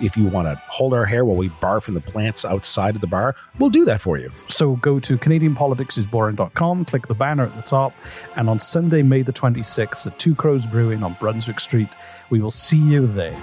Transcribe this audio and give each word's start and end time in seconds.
If 0.00 0.16
you 0.16 0.26
want 0.26 0.48
to 0.48 0.60
hold 0.68 0.94
our 0.94 1.04
hair 1.04 1.24
while 1.24 1.36
we 1.36 1.48
barf 1.48 1.84
from 1.84 1.94
the 1.94 2.00
plants 2.00 2.44
outside 2.44 2.94
of 2.94 3.00
the 3.00 3.06
bar, 3.06 3.36
we'll 3.58 3.70
do 3.70 3.84
that 3.84 4.00
for 4.00 4.18
you. 4.18 4.30
So 4.48 4.76
go 4.76 4.98
to 5.00 5.18
CanadianPoliticsIsBoring.com, 5.18 6.84
click 6.86 7.06
the 7.06 7.14
banner 7.14 7.44
at 7.44 7.54
the 7.54 7.62
top, 7.62 7.94
and 8.36 8.48
on 8.48 8.58
Sunday, 8.58 9.02
May 9.02 9.22
the 9.22 9.32
26th 9.32 10.06
at 10.06 10.18
Two 10.18 10.34
Crows 10.34 10.66
Brewing 10.66 11.02
on 11.02 11.16
Brunswick 11.20 11.60
Street, 11.60 11.90
we 12.30 12.40
will 12.40 12.50
see 12.50 12.78
you 12.78 13.06
there. 13.06 13.38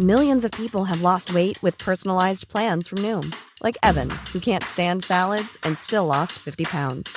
Millions 0.00 0.44
of 0.44 0.50
people 0.50 0.86
have 0.86 1.02
lost 1.02 1.32
weight 1.32 1.62
with 1.62 1.78
personalized 1.78 2.48
plans 2.48 2.88
from 2.88 2.98
Noom, 2.98 3.32
like 3.62 3.78
Evan, 3.84 4.10
who 4.32 4.40
can't 4.40 4.64
stand 4.64 5.04
salads 5.04 5.56
and 5.62 5.78
still 5.78 6.04
lost 6.04 6.32
50 6.32 6.64
pounds. 6.64 7.16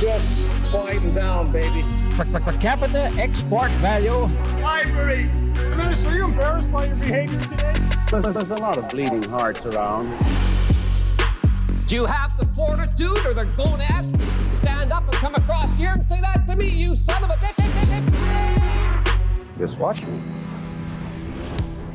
Just 0.00 0.50
quieten 0.70 1.14
down, 1.14 1.52
baby. 1.52 1.84
Per, 2.12 2.24
per, 2.24 2.40
per, 2.40 2.52
capita 2.58 3.12
export 3.18 3.70
value. 3.82 4.30
Libraries! 4.62 5.36
Minister, 5.76 6.08
are 6.08 6.16
you 6.16 6.24
embarrassed 6.24 6.72
by 6.72 6.86
your 6.86 6.96
behavior 6.96 7.38
today? 7.42 7.74
There's, 8.10 8.24
there's 8.24 8.50
a 8.50 8.62
lot 8.62 8.78
of 8.78 8.88
bleeding 8.88 9.22
hearts 9.24 9.66
around. 9.66 10.08
Do 11.86 11.94
you 11.96 12.06
have 12.06 12.34
the 12.38 12.46
fortitude 12.54 13.26
or 13.26 13.34
the 13.34 13.44
gonads 13.58 14.12
to 14.12 14.52
stand 14.54 14.90
up 14.90 15.02
and 15.02 15.12
come 15.16 15.34
across 15.34 15.70
here 15.78 15.90
and 15.92 16.06
say 16.06 16.18
that 16.22 16.46
to 16.46 16.56
me, 16.56 16.70
you 16.70 16.96
son 16.96 17.22
of 17.22 17.28
a 17.28 17.34
bitch? 17.34 17.58
Just 19.58 19.78
watch 19.78 20.02
me. 20.02 20.18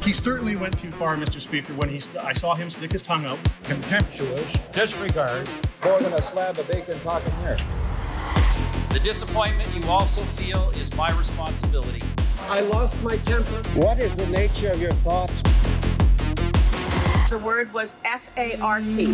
He 0.03 0.13
certainly 0.13 0.55
went 0.55 0.77
too 0.77 0.91
far, 0.91 1.17
Mr. 1.17 1.41
Speaker, 1.41 1.73
when 1.73 1.89
he 1.89 1.99
st- 1.99 2.23
I 2.23 2.33
saw 2.33 2.53
him 2.53 2.69
stick 2.69 2.91
his 2.91 3.01
tongue 3.01 3.25
out. 3.25 3.39
Contemptuous 3.63 4.59
disregard. 4.71 5.49
More 5.83 5.99
than 5.99 6.13
a 6.13 6.21
slab 6.21 6.59
of 6.59 6.67
bacon 6.67 6.99
talking 6.99 7.33
here. 7.37 7.57
The 8.95 9.01
disappointment 9.01 9.67
you 9.75 9.83
also 9.89 10.21
feel 10.21 10.69
is 10.69 10.95
my 10.95 11.11
responsibility. 11.17 12.01
I 12.43 12.61
lost 12.61 12.97
my 13.03 13.17
temper. 13.17 13.61
What 13.77 13.99
is 13.99 14.15
the 14.15 14.25
nature 14.27 14.71
of 14.71 14.81
your 14.81 14.93
thoughts? 14.93 15.41
The 17.29 17.37
word 17.37 17.73
was 17.73 17.97
F 18.05 18.31
A 18.37 18.55
R 18.59 18.79
T. 18.79 19.07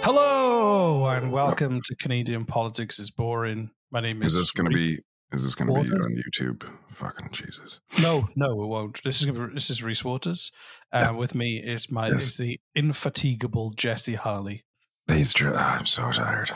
Hello 0.00 1.08
and 1.08 1.30
welcome 1.30 1.82
to 1.82 1.94
Canadian 1.96 2.46
Politics 2.46 2.98
is 2.98 3.10
Boring. 3.10 3.68
My 3.90 4.00
name 4.00 4.22
is. 4.22 4.32
Is 4.32 4.38
this 4.38 4.50
going 4.50 4.70
to 4.70 4.74
be? 4.74 4.98
Is 5.32 5.44
this 5.44 5.54
going 5.54 5.68
to 5.68 5.90
be 5.90 5.94
on 5.94 6.14
YouTube? 6.14 6.70
Fucking 6.88 7.28
Jesus! 7.32 7.80
No, 8.02 8.28
no, 8.36 8.62
it 8.62 8.66
won't. 8.66 9.02
This 9.04 9.20
is 9.20 9.26
gonna 9.30 9.48
be, 9.48 9.54
this 9.54 9.68
is 9.68 9.82
Reese 9.82 10.02
Waters. 10.04 10.50
Uh, 10.90 11.12
with 11.16 11.34
me 11.34 11.58
is 11.58 11.90
my 11.90 12.08
Yes. 12.08 12.22
is 12.22 12.36
the 12.38 12.60
infatigable 12.74 13.70
Jesse 13.76 14.14
Harley. 14.14 14.64
He's. 15.06 15.32
Dr- 15.34 15.54
oh, 15.54 15.58
I'm 15.58 15.86
so 15.86 16.10
tired. 16.10 16.50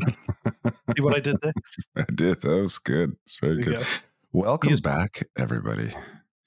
See 0.04 1.02
what 1.02 1.16
I 1.16 1.20
did 1.20 1.36
there? 1.42 1.52
I 1.96 2.04
did. 2.14 2.40
That 2.40 2.60
was 2.60 2.78
good. 2.78 3.16
It's 3.26 3.38
very 3.40 3.62
good. 3.62 3.78
go. 3.80 3.84
Welcome 4.32 4.74
back, 4.82 5.22
everybody. 5.38 5.92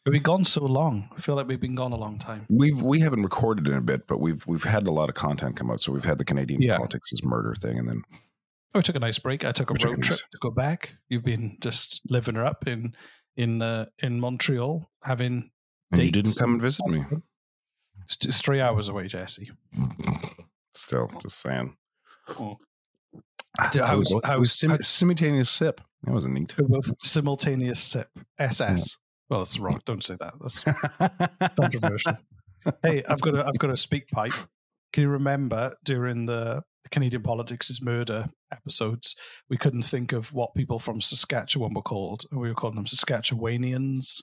We've 0.05 0.13
been 0.13 0.23
gone 0.23 0.45
so 0.45 0.65
long. 0.65 1.09
I 1.15 1.21
feel 1.21 1.35
like 1.35 1.47
we've 1.47 1.59
been 1.61 1.75
gone 1.75 1.91
a 1.91 1.95
long 1.97 2.17
time. 2.17 2.47
We've 2.49 2.81
we 2.81 3.01
haven't 3.01 3.21
recorded 3.21 3.67
in 3.67 3.75
a 3.75 3.81
bit, 3.81 4.07
but 4.07 4.19
we've 4.19 4.45
we've 4.47 4.63
had 4.63 4.87
a 4.87 4.91
lot 4.91 5.09
of 5.09 5.15
content 5.15 5.55
come 5.57 5.69
out. 5.69 5.81
So 5.83 5.91
we've 5.91 6.05
had 6.05 6.17
the 6.17 6.25
Canadian 6.25 6.61
Yeah. 6.63 6.77
politics 6.77 7.13
is 7.13 7.23
murder 7.23 7.53
thing, 7.53 7.77
and 7.77 7.87
then 7.87 8.01
we 8.73 8.81
took 8.81 8.95
a 8.95 8.99
nice 8.99 9.19
break. 9.19 9.43
I 9.45 9.51
took 9.51 9.69
a 9.71 9.73
road 9.73 10.03
trip 10.03 10.19
to 10.19 10.37
go 10.39 10.51
back. 10.51 10.93
You've 11.09 11.23
been 11.25 11.57
just 11.61 12.01
living 12.09 12.35
her 12.35 12.45
up 12.45 12.67
in 12.67 12.93
in 13.37 13.61
uh, 13.61 13.85
in 13.99 14.19
Montreal, 14.19 14.89
having. 15.03 15.51
and 15.91 16.01
you 16.01 16.11
didn't 16.11 16.35
come 16.37 16.53
and 16.53 16.61
visit 16.61 16.85
me. 16.87 17.03
It's 18.23 18.41
three 18.41 18.59
hours 18.61 18.89
away, 18.89 19.07
Jesse. 19.07 19.51
Still, 20.73 21.09
just 21.21 21.39
saying. 21.41 21.75
Oh. 22.39 22.57
Ah, 23.59 23.69
How 23.85 23.97
was- 23.97 24.15
how 24.23 24.39
was 24.39 24.51
sim- 24.53 24.81
simultaneous 24.81 25.49
sip. 25.49 25.81
That 26.03 26.13
was 26.13 26.25
a 26.25 26.29
neat. 26.29 26.55
Simultaneous 26.99 27.79
sip. 27.79 28.09
SS. 28.39 28.97
Well, 29.29 29.41
that's 29.41 29.59
wrong. 29.59 29.81
Don't 29.85 30.03
say 30.03 30.15
that. 30.19 30.33
That's 30.41 30.63
controversial. 31.55 32.17
hey, 32.83 33.03
I've 33.07 33.21
got 33.21 33.35
a 33.35 33.45
I've 33.45 33.59
got 33.59 33.69
a 33.69 33.77
speak 33.77 34.07
pipe. 34.09 34.31
Can 34.93 35.03
you 35.03 35.09
remember 35.09 35.73
during 35.85 36.25
the 36.25 36.63
Canadian 36.89 37.21
Politics 37.23 37.69
is 37.69 37.81
Murder 37.81 38.25
episodes, 38.51 39.15
we 39.49 39.57
couldn't 39.57 39.83
think 39.83 40.11
of 40.11 40.33
what 40.33 40.53
people 40.55 40.79
from 40.79 40.99
Saskatchewan 40.99 41.73
were 41.73 41.81
called, 41.81 42.23
and 42.31 42.39
we 42.41 42.49
were 42.49 42.55
calling 42.55 42.75
them 42.75 42.85
Saskatchewanians. 42.85 44.21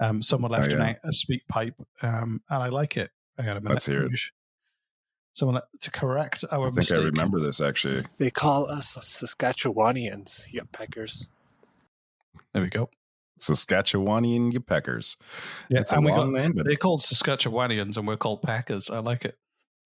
Um, 0.00 0.22
someone 0.22 0.50
left 0.50 0.72
Oh, 0.72 0.76
yeah. 0.76 0.86
an, 0.88 0.96
a 1.04 1.12
speak 1.12 1.46
pipe, 1.48 1.74
um, 2.02 2.42
and 2.50 2.62
I 2.62 2.68
like 2.68 2.96
it. 2.96 3.10
I 3.38 3.44
got 3.44 3.56
a 3.56 3.60
minute. 3.60 3.74
Let's 3.74 3.86
hear 3.86 4.04
it. 4.04 4.12
Someone 5.32 5.60
to 5.80 5.90
correct 5.92 6.44
our 6.50 6.62
I 6.62 6.66
think 6.66 6.76
mistake. 6.76 6.98
I 6.98 7.02
remember 7.04 7.38
this 7.38 7.60
actually. 7.60 8.04
They 8.18 8.30
call 8.30 8.68
us 8.70 8.96
Saskatchewanians, 8.96 10.44
you 10.50 10.62
peckers. 10.72 11.26
There 12.52 12.62
we 12.62 12.68
go. 12.68 12.90
Saskatchewanian 13.40 14.52
you 14.52 14.60
peckers. 14.60 15.16
Yeah, 15.70 15.80
It's 15.80 15.92
a 15.92 15.96
and 15.96 16.04
we 16.04 16.10
long 16.10 16.32
got 16.34 16.42
name, 16.42 16.52
but 16.54 16.66
they're 16.66 16.76
called 16.76 17.00
Saskatchewanians, 17.00 17.96
and 17.96 18.06
we're 18.06 18.16
called 18.16 18.42
Packers. 18.42 18.90
I 18.90 18.98
like 18.98 19.24
it. 19.24 19.36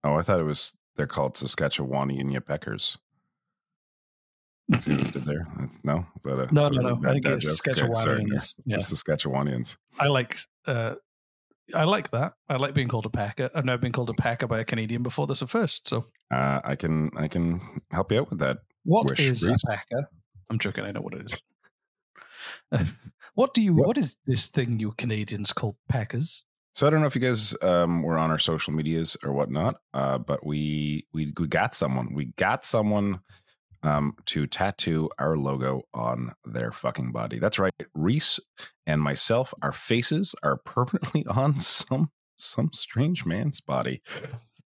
oh, 0.02 0.14
I 0.14 0.22
thought 0.22 0.40
it 0.40 0.44
was 0.44 0.76
they're 0.96 1.06
called 1.06 1.34
Saskatchewanian 1.34 2.32
you 2.32 2.40
peckers. 2.40 2.98
See 4.80 4.92
what 4.92 5.06
I 5.08 5.10
did 5.10 5.24
there? 5.24 5.46
No, 5.84 6.06
is 6.16 6.22
that 6.22 6.48
a 6.50 6.54
No, 6.54 6.68
no, 6.68 6.94
no. 6.96 7.08
I 7.08 7.12
think 7.12 7.26
it's 7.26 7.60
joke? 7.60 7.76
Okay. 7.76 7.82
Saskatchewanians. 7.82 8.54
Yeah. 8.66 8.76
Saskatchewanians. 8.78 9.76
I 9.98 10.06
like 10.08 10.38
uh 10.66 10.94
I 11.74 11.84
like 11.84 12.10
that. 12.10 12.34
I 12.48 12.56
like 12.56 12.74
being 12.74 12.88
called 12.88 13.06
a 13.06 13.10
Packer. 13.10 13.50
I've 13.54 13.64
never 13.64 13.78
been 13.78 13.92
called 13.92 14.10
a 14.10 14.14
Packer 14.14 14.46
by 14.46 14.60
a 14.60 14.64
Canadian 14.64 15.02
before. 15.02 15.26
This 15.26 15.38
is 15.38 15.42
a 15.42 15.46
first. 15.46 15.88
So 15.88 16.06
Uh, 16.32 16.60
I 16.64 16.76
can 16.76 17.10
I 17.16 17.28
can 17.28 17.60
help 17.90 18.12
you 18.12 18.20
out 18.20 18.30
with 18.30 18.38
that. 18.40 18.58
what 18.84 19.10
Wish, 19.10 19.20
is 19.20 19.46
Reese. 19.46 19.64
a 19.64 19.68
Packer? 19.72 20.08
I'm 20.50 20.58
joking, 20.58 20.84
I 20.84 20.92
know 20.92 21.00
what 21.00 21.14
it 21.14 21.24
is. 21.30 21.42
what 23.34 23.54
do 23.54 23.62
you 23.62 23.74
what 23.74 23.96
is 23.98 24.16
this 24.26 24.48
thing 24.48 24.78
you 24.78 24.92
Canadians 24.92 25.52
call 25.52 25.76
Packers? 25.88 26.44
So 26.74 26.86
I 26.86 26.90
don't 26.90 27.00
know 27.00 27.06
if 27.06 27.14
you 27.14 27.20
guys 27.20 27.54
um, 27.62 28.02
were 28.02 28.18
on 28.18 28.30
our 28.30 28.38
social 28.38 28.72
medias 28.72 29.16
or 29.22 29.32
whatnot, 29.32 29.76
uh, 29.92 30.18
but 30.18 30.44
we, 30.44 31.06
we 31.12 31.32
we 31.38 31.46
got 31.46 31.72
someone. 31.74 32.14
We 32.14 32.26
got 32.36 32.64
someone 32.66 33.20
um, 33.84 34.16
to 34.26 34.46
tattoo 34.48 35.08
our 35.18 35.36
logo 35.36 35.82
on 35.94 36.32
their 36.44 36.72
fucking 36.72 37.12
body. 37.12 37.38
That's 37.38 37.58
right. 37.60 37.72
Reese 37.94 38.40
and 38.86 39.00
myself, 39.00 39.54
our 39.62 39.70
faces 39.72 40.34
are 40.42 40.56
permanently 40.56 41.24
on 41.30 41.56
some 41.58 42.10
some 42.36 42.70
strange 42.72 43.24
man's 43.24 43.60
body. 43.60 44.02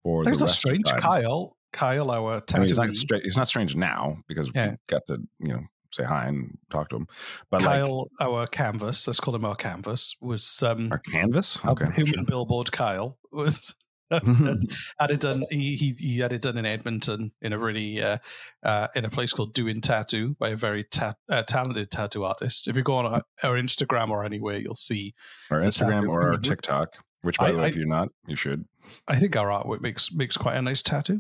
For 0.04 0.24
There's 0.24 0.40
the 0.40 0.46
a 0.46 0.50
strange. 0.50 0.86
Kyle. 0.86 1.58
Kyle, 1.74 2.10
our 2.10 2.42
I 2.54 2.58
mean, 2.60 2.68
he's 2.70 2.78
not 2.78 2.96
stra- 2.96 3.20
he's 3.22 3.36
not 3.36 3.50
strange 3.50 3.76
now 3.76 4.18
because 4.30 4.50
Yeah. 4.56 4.72
we 4.72 4.78
got 4.88 5.02
to 5.08 5.18
you 5.40 5.50
know 5.50 5.64
say 5.92 6.04
hi 6.04 6.28
and 6.28 6.58
talk 6.70 6.90
to 6.90 6.98
him. 6.98 7.08
But 7.50 7.62
like 7.62 7.82
Kyle, 7.82 8.08
our 8.20 8.48
canvas, 8.48 9.08
let's 9.08 9.20
call 9.20 9.36
him 9.36 9.46
our 9.46 9.56
canvas, 9.56 10.16
was 10.22 10.62
um, 10.64 10.92
our 10.92 11.00
canvas, 11.00 11.66
okay, 11.66 11.86
human 11.92 12.14
sure. 12.14 12.24
billboard. 12.26 12.72
Kyle 12.72 13.18
was 13.32 13.76
had 14.12 15.12
it 15.12 15.20
done. 15.20 15.44
He, 15.50 15.76
he 15.76 15.92
he 15.98 16.20
had 16.20 16.32
it 16.32 16.42
done 16.42 16.58
in 16.58 16.66
Edmonton 16.66 17.32
in 17.42 17.52
a 17.52 17.60
really 17.60 18.02
uh, 18.02 18.18
uh, 18.64 18.88
in 18.96 19.04
a 19.06 19.10
place 19.10 19.34
called 19.34 19.54
Doing 19.54 19.82
Tattoo 19.82 20.36
by 20.40 20.50
a 20.50 20.56
very 20.56 20.86
ta- 20.86 21.16
uh, 21.30 21.44
talented 21.44 21.92
tattoo 21.92 22.24
artist. 22.24 22.68
If 22.68 22.78
you 22.78 22.84
go 22.84 22.96
on 22.96 23.06
our, 23.06 23.22
our 23.44 23.56
Instagram 23.56 24.10
or 24.10 24.24
anywhere, 24.24 24.58
you'll 24.60 24.76
see 24.76 25.14
our 25.52 25.60
Instagram 25.60 26.08
or 26.08 26.32
our 26.32 26.38
TikTok. 26.38 26.96
Which, 27.22 27.38
by 27.38 27.48
I- 27.48 27.52
the 27.52 27.58
way, 27.58 27.64
I- 27.66 27.68
if 27.68 27.76
you're 27.76 27.86
not, 27.86 28.10
you 28.28 28.36
should. 28.38 28.66
I 29.08 29.18
think 29.18 29.36
our 29.36 29.48
artwork 29.48 29.82
makes 29.82 30.14
makes 30.14 30.38
quite 30.38 30.56
a 30.56 30.62
nice 30.62 30.82
tattoo. 30.82 31.20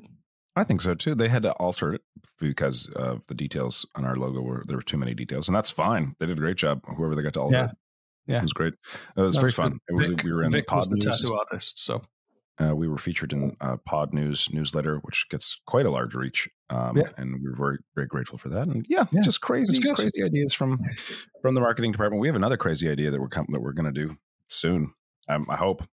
I 0.57 0.63
think 0.63 0.81
so 0.81 0.94
too. 0.95 1.15
They 1.15 1.27
had 1.30 1.44
to 1.44 1.54
alter 1.54 1.94
it 1.94 2.01
because 2.39 2.88
of 2.95 3.25
the 3.27 3.36
details 3.36 3.86
on 3.95 4.06
our 4.06 4.15
logo 4.15 4.42
were 4.42 4.63
there 4.68 4.77
were 4.77 4.83
too 4.83 4.98
many 4.98 5.13
details, 5.13 5.48
and 5.48 5.56
that's 5.56 5.69
fine. 5.71 6.15
They 6.19 6.25
did 6.25 6.38
a 6.38 6.42
great 6.42 6.57
job. 6.57 6.81
Whoever 6.86 7.15
they 7.15 7.21
got 7.21 7.33
to 7.33 7.42
alter 7.42 7.56
Yeah. 7.56 7.65
it, 7.65 7.71
Yeah. 8.27 8.39
it 8.39 8.44
was 8.44 8.54
great. 8.54 8.74
It 9.15 9.21
was 9.21 9.36
very 9.38 9.50
it's 9.50 9.56
fun. 9.56 9.80
It 9.88 9.94
was. 9.94 10.09
Vic- 10.09 10.24
we 10.24 10.31
were 10.33 10.44
in 10.44 10.51
Vic 10.51 10.68
the 10.68 10.75
was 10.75 10.88
Pod 10.89 10.92
the 11.00 11.06
News. 11.06 11.21
tattoo 11.21 11.36
artist, 11.36 11.80
so 11.83 12.01
Uh, 12.59 12.75
we 12.75 12.88
were 12.88 12.98
featured 12.98 13.31
in 13.33 13.56
uh, 13.62 13.77
Pod 13.86 14.13
News 14.15 14.50
newsletter, 14.51 14.98
which 15.04 15.30
gets 15.30 15.62
quite 15.68 15.86
a 15.86 15.92
large 15.92 16.15
reach, 16.15 16.50
um, 16.71 16.98
Yeah. 16.98 17.10
and 17.15 17.36
we 17.42 17.50
were 17.50 17.56
very 17.56 17.77
very 17.94 18.07
grateful 18.07 18.39
for 18.39 18.50
that. 18.50 18.68
And 18.68 18.83
yeah, 18.89 19.06
Yeah, 19.12 19.21
just 19.21 19.42
crazy 19.42 19.80
crazy 19.80 20.24
ideas 20.24 20.53
from 20.53 20.80
from 21.44 21.53
the 21.53 21.62
marketing 21.62 21.92
department. 21.92 22.19
We 22.19 22.27
have 22.27 22.36
another 22.36 22.57
crazy 22.57 22.89
idea 22.89 23.12
that 23.12 23.21
we're 23.21 23.30
com- 23.30 23.45
that 23.51 23.62
we're 23.62 23.74
going 23.74 23.94
to 23.94 24.07
do 24.07 24.18
soon. 24.48 24.94
Um, 25.30 25.45
I 25.50 25.56
hope 25.56 25.83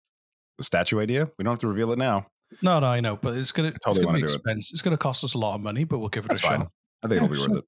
the 0.56 0.64
statue 0.64 1.00
idea. 1.00 1.30
We 1.36 1.42
don't 1.44 1.52
have 1.52 1.58
to 1.60 1.68
reveal 1.68 1.92
it 1.92 1.98
now. 1.98 2.28
No, 2.62 2.80
no, 2.80 2.86
I 2.86 3.00
know, 3.00 3.16
but 3.16 3.36
it's 3.36 3.52
gonna 3.52 3.72
totally 3.72 3.96
it's 4.00 4.04
gonna 4.04 4.12
be 4.14 4.20
do 4.20 4.50
it. 4.50 4.56
It's 4.72 4.82
gonna 4.82 4.96
cost 4.96 5.24
us 5.24 5.34
a 5.34 5.38
lot 5.38 5.54
of 5.54 5.60
money, 5.60 5.84
but 5.84 5.98
we'll 5.98 6.08
give 6.08 6.24
it 6.24 6.28
That's 6.28 6.42
a 6.44 6.46
fine. 6.46 6.58
shot. 6.60 6.72
I 7.02 7.08
think 7.08 7.22
it'll 7.22 7.34
be 7.34 7.38
worth 7.40 7.58
it. 7.58 7.64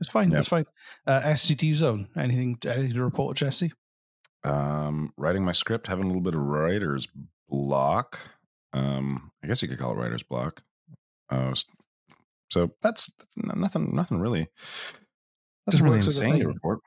It's 0.00 0.10
fine. 0.10 0.30
Yeah. 0.30 0.38
It's 0.38 0.48
fine. 0.48 0.64
Uh, 1.06 1.20
SCT 1.22 1.72
zone. 1.72 2.08
Anything? 2.16 2.58
Anything 2.66 2.92
to 2.94 3.02
report, 3.04 3.36
Jesse? 3.36 3.72
um, 4.44 5.10
writing 5.16 5.42
my 5.42 5.52
script, 5.52 5.86
having 5.86 6.04
a 6.04 6.08
little 6.08 6.20
bit 6.20 6.34
of 6.34 6.40
writer's 6.42 7.08
block. 7.48 8.18
Um, 8.74 9.30
I 9.42 9.46
guess 9.46 9.62
you 9.62 9.68
could 9.68 9.78
call 9.78 9.92
it 9.92 9.96
writer's 9.96 10.22
block. 10.22 10.62
Uh, 11.30 11.54
so 12.50 12.70
that's, 12.82 13.10
that's 13.18 13.36
nothing. 13.38 13.94
Nothing 13.96 14.18
really. 14.20 14.48
Just 15.70 15.82
really 15.82 15.96
work 15.98 16.02
through 16.04 16.12
the 16.12 16.26
insane 16.26 16.38
to 16.40 16.48
report. 16.48 16.80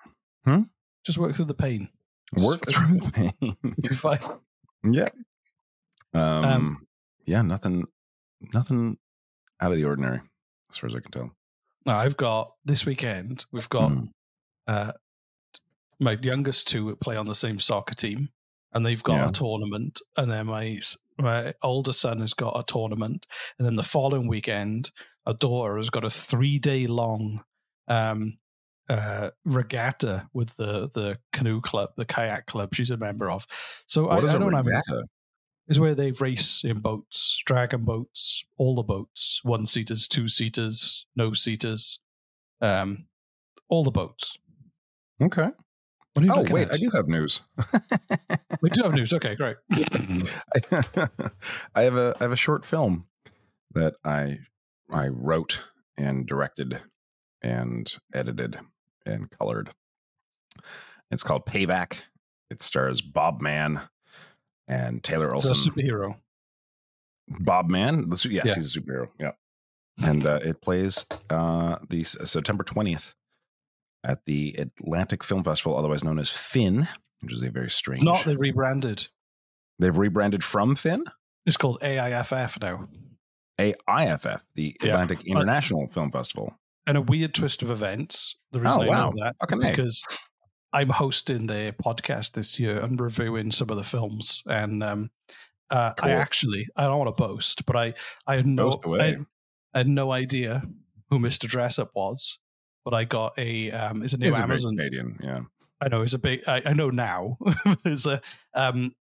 Just 1.04 1.18
work 1.18 1.36
through 1.36 1.46
the 1.46 1.54
pain. 1.56 1.90
Work 2.36 2.64
Just- 2.66 2.78
through 2.78 3.00
the 3.00 3.12
pain. 3.12 3.34
You'll 3.64 3.74
be 3.90 3.96
fine. 3.96 4.20
yeah. 4.84 5.10
Um, 6.14 6.46
Um, 6.46 6.87
Yeah. 7.28 7.44
Nothing. 7.44 7.86
Nothing 8.54 8.98
out 9.60 9.72
of 9.72 9.78
the 9.78 9.86
ordinary, 9.86 10.22
as 10.70 10.78
far 10.78 10.88
as 10.88 10.96
I 10.96 11.00
can 11.00 11.12
tell. 11.12 11.32
Now 11.86 11.98
I've 11.98 12.18
got 12.18 12.54
this 12.66 12.86
weekend. 12.86 13.46
We've 13.52 13.70
got 13.70 13.92
Mm. 13.92 14.10
uh, 14.68 14.92
my 16.00 16.18
youngest 16.22 16.68
two 16.68 16.96
play 16.98 17.16
on 17.16 17.26
the 17.26 17.34
same 17.36 17.60
soccer 17.60 17.96
team, 17.96 18.30
and 18.74 18.86
they've 18.86 19.02
got 19.02 19.16
Yeah. 19.16 19.28
a 19.28 19.32
tournament. 19.32 20.02
And 20.16 20.30
then 20.32 20.46
my 20.48 20.80
my 21.20 21.56
older 21.64 21.94
son 21.94 22.20
has 22.20 22.36
got 22.36 22.60
a 22.60 22.64
tournament, 22.72 23.26
and 23.58 23.66
then 23.66 23.76
the 23.76 23.82
following 23.84 24.28
weekend, 24.28 24.92
a 25.26 25.34
daughter 25.34 25.78
has 25.78 25.90
got 25.90 26.04
a 26.06 26.10
three 26.12 26.60
day 26.60 26.86
long 26.86 27.44
um, 27.88 28.38
uh, 28.90 29.32
regatta 29.46 30.30
with 30.34 30.56
the 30.58 30.90
the 30.90 31.18
canoe 31.34 31.62
club, 31.62 31.90
the 31.98 32.06
kayak 32.06 32.46
club 32.46 32.76
she's 32.76 32.92
a 32.92 32.98
member 32.98 33.32
of. 33.32 33.48
So 33.88 34.04
What 34.08 34.22
I, 34.22 34.26
is 34.26 34.34
I 34.34 34.38
a 34.38 34.40
don't 34.40 34.54
have 34.54 34.66
regatta? 34.68 35.06
Is 35.68 35.80
where 35.80 35.96
they 35.96 36.12
race 36.12 36.64
in 36.64 36.80
boats, 36.80 37.42
dragon 37.46 37.84
boats, 37.84 38.46
all 38.58 38.76
the 38.76 38.84
boats, 38.84 39.42
one 39.44 39.66
seaters, 39.66 40.08
two 40.08 40.28
seaters, 40.28 41.06
no 41.16 41.34
seaters, 41.34 42.00
um, 42.62 43.08
all 43.70 43.84
the 43.84 43.92
boats. 43.92 44.38
Okay. 45.22 45.50
What 46.14 46.24
are 46.24 46.26
you 46.26 46.34
Oh 46.34 46.46
wait, 46.54 46.70
at? 46.70 46.76
I 46.76 46.78
do 46.78 46.90
have 46.92 47.08
news. 47.08 47.42
We 48.62 48.70
do 48.72 48.84
have 48.84 48.94
news. 48.94 49.14
Okay, 49.14 49.36
great. 49.36 49.58
I 51.76 51.84
have 51.84 51.96
a 51.96 52.16
I 52.20 52.24
have 52.24 52.32
a 52.32 52.36
short 52.36 52.66
film 52.66 53.06
that 53.74 53.96
I 54.04 54.40
I 54.92 55.08
wrote 55.10 55.62
and 55.98 56.26
directed 56.26 56.82
and 57.42 57.94
edited 58.14 58.60
and 59.06 59.30
colored. 59.30 59.72
It's 61.12 61.24
called 61.24 61.46
Payback. 61.46 62.02
It 62.50 62.62
stars 62.62 63.02
Bob 63.02 63.42
Mann 63.42 63.82
and 64.68 65.04
Taylor 65.04 65.34
It's 65.36 65.46
a 65.50 65.54
superhero. 65.54 66.16
Bob 67.28 67.70
Mann, 67.70 68.10
the 68.10 68.16
yes, 68.32 68.48
Yeah. 68.48 68.56
he's 68.56 68.76
a 68.76 68.80
superhero. 68.80 69.10
Yeah, 69.20 69.32
and 70.04 70.26
uh, 70.26 70.40
it 70.44 70.62
plays 70.62 71.06
uh, 71.30 71.78
the 71.90 72.04
September 72.04 72.64
twentieth 72.64 73.14
at 74.04 74.26
the 74.26 74.56
Atlantic 74.58 75.24
Film 75.24 75.44
Festival, 75.44 75.78
otherwise 75.78 76.04
known 76.04 76.20
as 76.20 76.30
FIN, 76.30 76.88
which 77.22 77.34
is 77.34 77.42
a 77.42 77.50
very 77.50 77.70
strange. 77.70 78.00
It's 78.00 78.06
not 78.06 78.24
they 78.24 78.36
rebranded. 78.36 79.08
They've 79.80 79.98
rebranded 79.98 80.44
from 80.44 80.76
FIN. 80.76 81.04
It's 81.46 81.58
called 81.58 81.80
AIFF 81.82 82.60
now. 82.62 82.88
AIFF, 83.60 84.44
the 84.56 84.76
Yeah. 84.82 84.90
Atlantic 84.90 85.26
International 85.28 85.88
Film 85.88 86.12
Festival. 86.12 86.58
And 86.86 86.96
a 86.98 87.02
weird 87.02 87.34
twist 87.34 87.62
of 87.64 87.70
events. 87.72 88.38
The 88.52 88.62
reason 88.62 88.82
Oh, 88.82 88.84
I 88.84 88.88
wow. 88.88 89.10
know 89.10 89.24
that 89.24 89.36
A. 89.42 89.56
because 89.72 90.04
I'm 90.74 90.90
hosting 90.90 91.48
the 91.48 91.74
podcast 91.82 92.34
this 92.34 92.60
year 92.60 92.80
and 92.80 93.00
reviewing 93.00 93.52
some 93.52 93.70
of 93.70 93.78
the 93.78 93.84
films. 93.84 94.44
And 94.46 94.84
um, 94.84 95.10
uh, 95.70 95.94
Cool. 95.94 96.10
I 96.10 96.14
actually, 96.14 96.68
I 96.76 96.84
don't 96.84 97.00
want 97.00 97.16
to 97.16 97.24
boast, 97.24 97.66
but 97.66 97.76
I, 97.76 97.94
I 98.28 98.36
had 98.36 98.48
no, 98.48 98.72
I, 98.86 99.18
I 99.74 99.78
had 99.80 99.88
no 99.88 100.12
idea 100.12 100.64
who 101.10 101.20
Mr. 101.20 101.50
Dressup 101.50 101.90
was. 101.96 102.40
But 102.84 102.94
I 102.94 103.04
got 103.04 103.34
a, 103.38 103.72
um, 103.72 104.02
it's 104.02 104.14
a 104.14 104.18
new 104.18 104.28
He's 104.28 104.38
a 104.38 104.44
Amazon. 104.44 104.78
Canadian, 104.78 105.20
yeah. 105.22 105.42
I 105.82 105.90
know 105.90 106.02
it's 106.02 106.14
a 106.14 106.20
big. 106.20 106.42
I, 106.48 106.62
I 106.66 106.74
know 106.74 106.90
now 106.90 107.38
is 107.86 108.06
a 108.06 108.22
um 108.54 108.96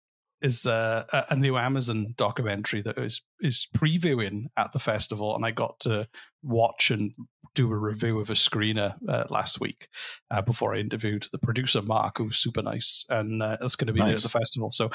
is 0.43 0.65
a, 0.65 1.25
a- 1.29 1.35
new 1.35 1.57
Amazon 1.57 2.13
documentary 2.17 2.81
that 2.83 2.97
is 2.97 3.21
is 3.41 3.67
previewing 3.75 4.45
at 4.57 4.71
the 4.73 4.79
festival, 4.79 5.35
and 5.35 5.45
I 5.45 5.51
got 5.51 5.79
to 5.81 6.07
watch 6.43 6.91
and 6.91 7.13
do 7.55 7.71
a 7.71 7.75
review 7.75 8.19
of 8.19 8.29
a 8.29 8.33
screener 8.33 8.95
uh, 9.07 9.23
last 9.29 9.59
week 9.59 9.87
uh, 10.29 10.41
before 10.41 10.75
I 10.75 10.79
interviewed 10.79 11.27
the 11.31 11.39
producer 11.39 11.81
Mark, 11.81 12.17
who's 12.17 12.37
super 12.37 12.61
nice, 12.61 13.05
and 13.09 13.41
uh, 13.41 13.57
it's 13.61 13.75
going 13.75 13.87
to 13.87 13.93
be 13.93 14.01
there 14.01 14.13
at 14.13 14.21
the 14.21 14.29
festival. 14.29 14.69
So. 14.69 14.89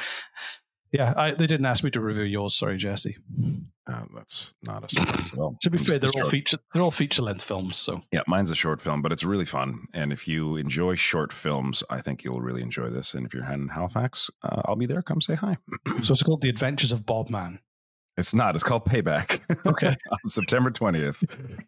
Yeah, 0.92 1.12
I, 1.16 1.30
they 1.32 1.46
didn't 1.46 1.66
ask 1.66 1.84
me 1.84 1.90
to 1.90 2.00
review 2.00 2.24
yours. 2.24 2.56
Sorry, 2.56 2.76
Jesse. 2.78 3.16
Uh, 3.90 4.04
that's 4.14 4.54
not 4.66 4.84
a 4.84 4.88
surprise 4.94 5.32
at 5.32 5.38
all. 5.38 5.56
To 5.62 5.70
be 5.70 5.78
I'm 5.78 5.84
fair, 5.84 5.98
they're 5.98 6.08
all 6.10 6.20
short- 6.22 6.30
feature 6.30 6.58
they're 6.72 6.82
all 6.82 6.90
feature 6.90 7.22
length 7.22 7.44
films. 7.44 7.76
So 7.78 8.02
Yeah, 8.12 8.20
mine's 8.26 8.50
a 8.50 8.54
short 8.54 8.80
film, 8.80 9.00
but 9.02 9.12
it's 9.12 9.24
really 9.24 9.44
fun. 9.44 9.86
And 9.94 10.12
if 10.12 10.26
you 10.28 10.56
enjoy 10.56 10.94
short 10.94 11.32
films, 11.32 11.82
I 11.90 12.00
think 12.00 12.24
you'll 12.24 12.40
really 12.40 12.62
enjoy 12.62 12.88
this. 12.90 13.14
And 13.14 13.26
if 13.26 13.32
you're 13.34 13.50
in 13.50 13.68
Halifax, 13.68 14.30
uh, 14.42 14.62
I'll 14.66 14.76
be 14.76 14.86
there. 14.86 15.02
Come 15.02 15.20
say 15.20 15.34
hi. 15.34 15.56
so 16.02 16.12
it's 16.12 16.22
called 16.22 16.40
The 16.42 16.48
Adventures 16.50 16.92
of 16.92 17.04
Bob 17.06 17.30
Man. 17.30 17.60
It's 18.16 18.34
not. 18.34 18.56
It's 18.56 18.64
called 18.64 18.84
Payback. 18.84 19.40
Okay. 19.64 19.94
on 20.24 20.28
September 20.30 20.70
twentieth. 20.72 21.22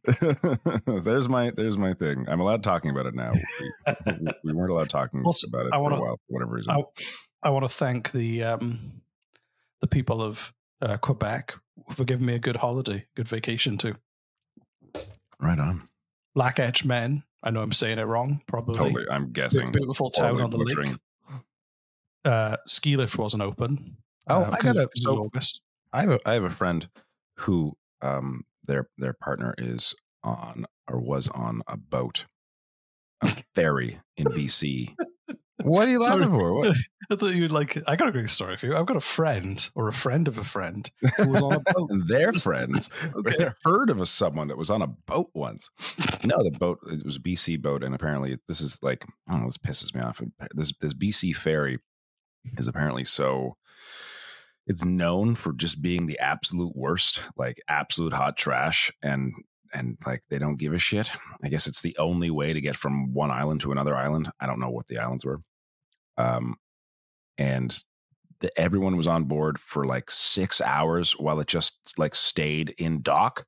there's 1.05 1.29
my 1.29 1.51
there's 1.51 1.79
my 1.79 1.95
thing. 1.95 2.27
I'm 2.29 2.41
allowed 2.41 2.65
talking 2.65 2.91
about 2.91 3.07
it 3.07 3.15
now. 3.15 3.33
We, 4.07 4.33
we 4.45 4.53
weren't 4.53 4.71
allowed 4.71 4.91
talking 4.91 5.21
about 5.21 5.67
it 5.67 5.73
I 5.73 5.77
for 5.77 5.83
wanna- 5.83 5.97
a 5.97 6.01
while 6.01 6.17
for 6.17 6.23
whatever 6.35 6.53
reason. 6.53 6.73
I, 6.73 6.83
I 7.43 7.51
want 7.51 7.65
to 7.65 7.69
thank 7.75 8.11
the 8.13 8.43
um, 8.45 9.00
the 9.81 9.87
people 9.87 10.23
of 10.23 10.53
uh, 10.83 10.97
Quebec 10.99 11.55
for 11.91 12.05
giving 12.05 12.27
me 12.27 12.35
a 12.35 12.39
good 12.39 12.57
holiday, 12.57 13.07
good 13.17 13.29
vacation 13.29 13.79
too. 13.79 13.95
right 15.41 15.59
on. 15.59 15.83
Lac-Etchemin. 16.35 17.23
I 17.43 17.51
know 17.51 17.63
I'm 17.63 17.73
saying 17.73 17.99
it 17.99 18.03
wrong, 18.05 18.43
probably. 18.47 18.77
Totally. 18.77 19.07
I'm 19.11 19.33
guessing. 19.33 19.73
Beautiful 19.73 20.11
town 20.11 20.37
Horribly 20.37 20.45
on 20.45 20.51
the 20.51 20.59
butchering. 20.59 20.91
lake. 20.91 20.99
Uh, 22.25 22.57
ski 22.67 22.97
lift 22.97 23.17
wasn't 23.17 23.43
open. 23.43 23.97
Oh, 24.29 24.43
uh, 24.43 24.51
I 24.53 24.63
got 24.63 24.77
a 24.77 24.89
so 24.95 25.17
August. 25.25 25.63
I 25.93 26.03
have 26.03 26.11
a 26.11 26.21
I 26.27 26.35
have 26.35 26.45
a 26.45 26.51
friend 26.51 26.89
who 27.39 27.77
um 28.03 28.45
their 28.67 28.89
their 28.99 29.15
partner 29.15 29.55
is 29.57 29.95
on 30.23 30.67
or 30.87 31.01
was 31.01 31.29
on 31.29 31.63
a 31.67 31.79
boat, 31.79 32.27
a 33.23 33.29
ferry 33.55 34.01
in 34.17 34.27
BC. 34.27 34.95
What 35.63 35.89
are 35.89 35.91
you 35.91 36.03
Sorry. 36.03 36.21
laughing 36.21 36.39
for? 36.39 36.55
What? 36.55 36.77
I 37.11 37.17
thought 37.17 37.35
you'd 37.35 37.51
like. 37.51 37.77
I 37.89 37.97
got 37.97 38.09
a 38.09 38.13
great 38.13 38.31
story 38.31 38.57
for 38.57 38.67
you. 38.67 38.77
I've 38.77 38.87
got 38.87 38.97
a 38.97 39.01
friend 39.01 39.69
or 39.75 39.89
a 39.89 39.93
friend 39.93 40.29
of 40.29 40.39
a 40.39 40.45
friend 40.45 40.89
who 41.17 41.29
was 41.29 41.43
on 41.43 41.53
a 41.55 41.61
boat. 41.75 41.91
their 42.07 42.33
friends 42.33 42.91
Okay. 43.17 43.51
heard 43.65 43.91
of 43.91 44.01
a 44.01 44.07
someone 44.07 44.49
that 44.49 44.59
was 44.59 44.71
on 44.71 44.83
a 44.83 44.87
boat 44.87 45.31
once. 45.35 45.71
No, 46.25 46.37
the 46.43 46.51
boat 46.57 46.79
it 46.91 47.05
was 47.05 47.17
a 47.17 47.21
BC 47.21 47.61
boat, 47.61 47.83
and 47.83 47.95
apparently 47.95 48.39
this 48.49 48.61
is 48.61 48.79
like 48.83 49.05
I 49.29 49.33
don't 49.33 49.41
know. 49.41 49.47
This 49.47 49.59
pisses 49.59 49.95
me 49.95 50.01
off. 50.03 50.21
This 50.55 50.73
this 50.81 50.95
BC 50.95 51.35
ferry 51.35 51.79
is 52.59 52.69
apparently 52.69 53.05
so 53.05 53.57
it's 54.67 54.85
known 54.85 55.35
for 55.35 55.53
just 55.53 55.83
being 55.83 56.07
the 56.07 56.19
absolute 56.21 56.77
worst, 56.77 57.23
like 57.37 57.61
absolute 57.69 58.13
hot 58.13 58.37
trash, 58.37 58.93
and 59.03 59.33
and 59.75 59.97
like 60.07 60.23
they 60.31 60.39
don't 60.39 60.59
give 60.59 60.73
a 60.73 60.79
shit. 60.79 61.11
I 61.43 61.49
guess 61.49 61.67
it's 61.67 61.81
the 61.81 61.97
only 61.99 62.31
way 62.31 62.53
to 62.53 62.61
get 62.61 62.77
from 62.77 63.13
one 63.13 63.31
island 63.33 63.63
to 63.63 63.73
another 63.73 63.97
island. 63.97 64.31
I 64.41 64.47
don't 64.47 64.61
know 64.61 64.71
what 64.71 64.87
the 64.87 64.99
islands 64.99 65.25
were, 65.25 65.41
um, 66.21 66.57
and 67.39 67.77
the, 68.41 68.59
everyone 68.59 68.97
was 68.97 69.07
on 69.07 69.25
board 69.25 69.59
for 69.59 69.87
like 69.87 70.11
six 70.11 70.61
hours 70.61 71.13
while 71.13 71.41
it 71.41 71.47
just 71.47 71.79
like 71.99 72.15
stayed 72.15 72.75
in 72.79 73.03
dock, 73.03 73.47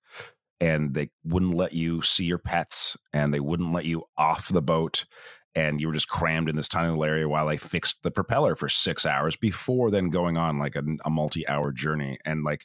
and 0.60 0.94
they 0.94 1.10
wouldn't 1.24 1.54
let 1.54 1.72
you 1.72 2.02
see 2.02 2.24
your 2.24 2.38
pets, 2.38 2.96
and 3.12 3.32
they 3.32 3.40
wouldn't 3.40 3.72
let 3.72 3.84
you 3.84 4.04
off 4.16 4.48
the 4.48 4.62
boat. 4.62 5.04
And 5.54 5.82
you 5.82 5.86
were 5.86 5.92
just 5.92 6.08
crammed 6.08 6.48
in 6.48 6.56
this 6.56 6.68
tiny 6.68 6.88
little 6.88 7.04
area 7.04 7.28
while 7.28 7.46
they 7.46 7.58
fixed 7.58 8.02
the 8.02 8.10
propeller 8.10 8.56
for 8.56 8.70
six 8.70 9.04
hours 9.04 9.36
before 9.36 9.90
then 9.90 10.08
going 10.08 10.38
on 10.38 10.58
like 10.58 10.76
a, 10.76 10.82
a 11.04 11.10
multi 11.10 11.46
hour 11.46 11.72
journey. 11.72 12.16
And 12.24 12.42
like, 12.42 12.64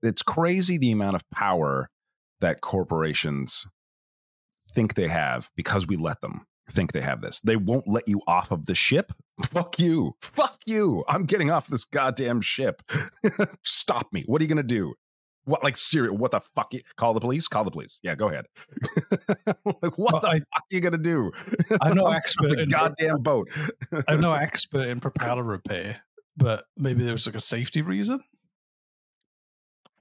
it's 0.00 0.22
crazy 0.22 0.78
the 0.78 0.92
amount 0.92 1.16
of 1.16 1.28
power 1.30 1.90
that 2.40 2.60
corporations 2.60 3.66
think 4.68 4.94
they 4.94 5.08
have 5.08 5.50
because 5.56 5.88
we 5.88 5.96
let 5.96 6.20
them 6.20 6.46
think 6.72 6.92
they 6.92 7.00
have 7.00 7.20
this. 7.20 7.40
They 7.40 7.56
won't 7.56 7.86
let 7.88 8.08
you 8.08 8.20
off 8.26 8.50
of 8.50 8.66
the 8.66 8.74
ship. 8.74 9.12
Fuck 9.44 9.78
you. 9.78 10.14
Fuck 10.22 10.60
you. 10.66 11.04
I'm 11.08 11.24
getting 11.24 11.50
off 11.50 11.66
this 11.66 11.84
goddamn 11.84 12.40
ship. 12.40 12.82
Stop 13.64 14.12
me. 14.12 14.24
What 14.26 14.40
are 14.40 14.44
you 14.44 14.48
going 14.48 14.56
to 14.56 14.62
do? 14.62 14.94
What, 15.46 15.62
like, 15.62 15.76
serious? 15.76 16.14
What 16.18 16.30
the 16.30 16.40
fuck? 16.40 16.72
You, 16.72 16.80
call 16.96 17.12
the 17.12 17.20
police? 17.20 17.48
Call 17.48 17.64
the 17.64 17.70
police. 17.70 17.98
Yeah, 18.02 18.14
go 18.14 18.28
ahead. 18.30 18.46
like, 19.66 19.98
what 19.98 20.12
Well, 20.14 20.20
the 20.22 20.28
I- 20.28 20.38
fuck 20.38 20.44
are 20.54 20.62
you 20.70 20.80
going 20.80 20.92
to 20.92 20.98
do? 20.98 21.32
I'm 21.82 21.94
no 21.94 22.06
expert 22.06 22.48
the 22.50 22.62
in- 22.62 22.68
goddamn 22.70 23.18
boat. 23.20 23.50
I'm 24.08 24.22
no 24.22 24.32
expert 24.32 24.88
in 24.88 25.00
propeller 25.00 25.42
repair, 25.42 26.00
but 26.34 26.64
maybe 26.78 27.04
there 27.04 27.12
was 27.12 27.26
like 27.26 27.34
a 27.36 27.40
safety 27.40 27.82
reason. 27.82 28.20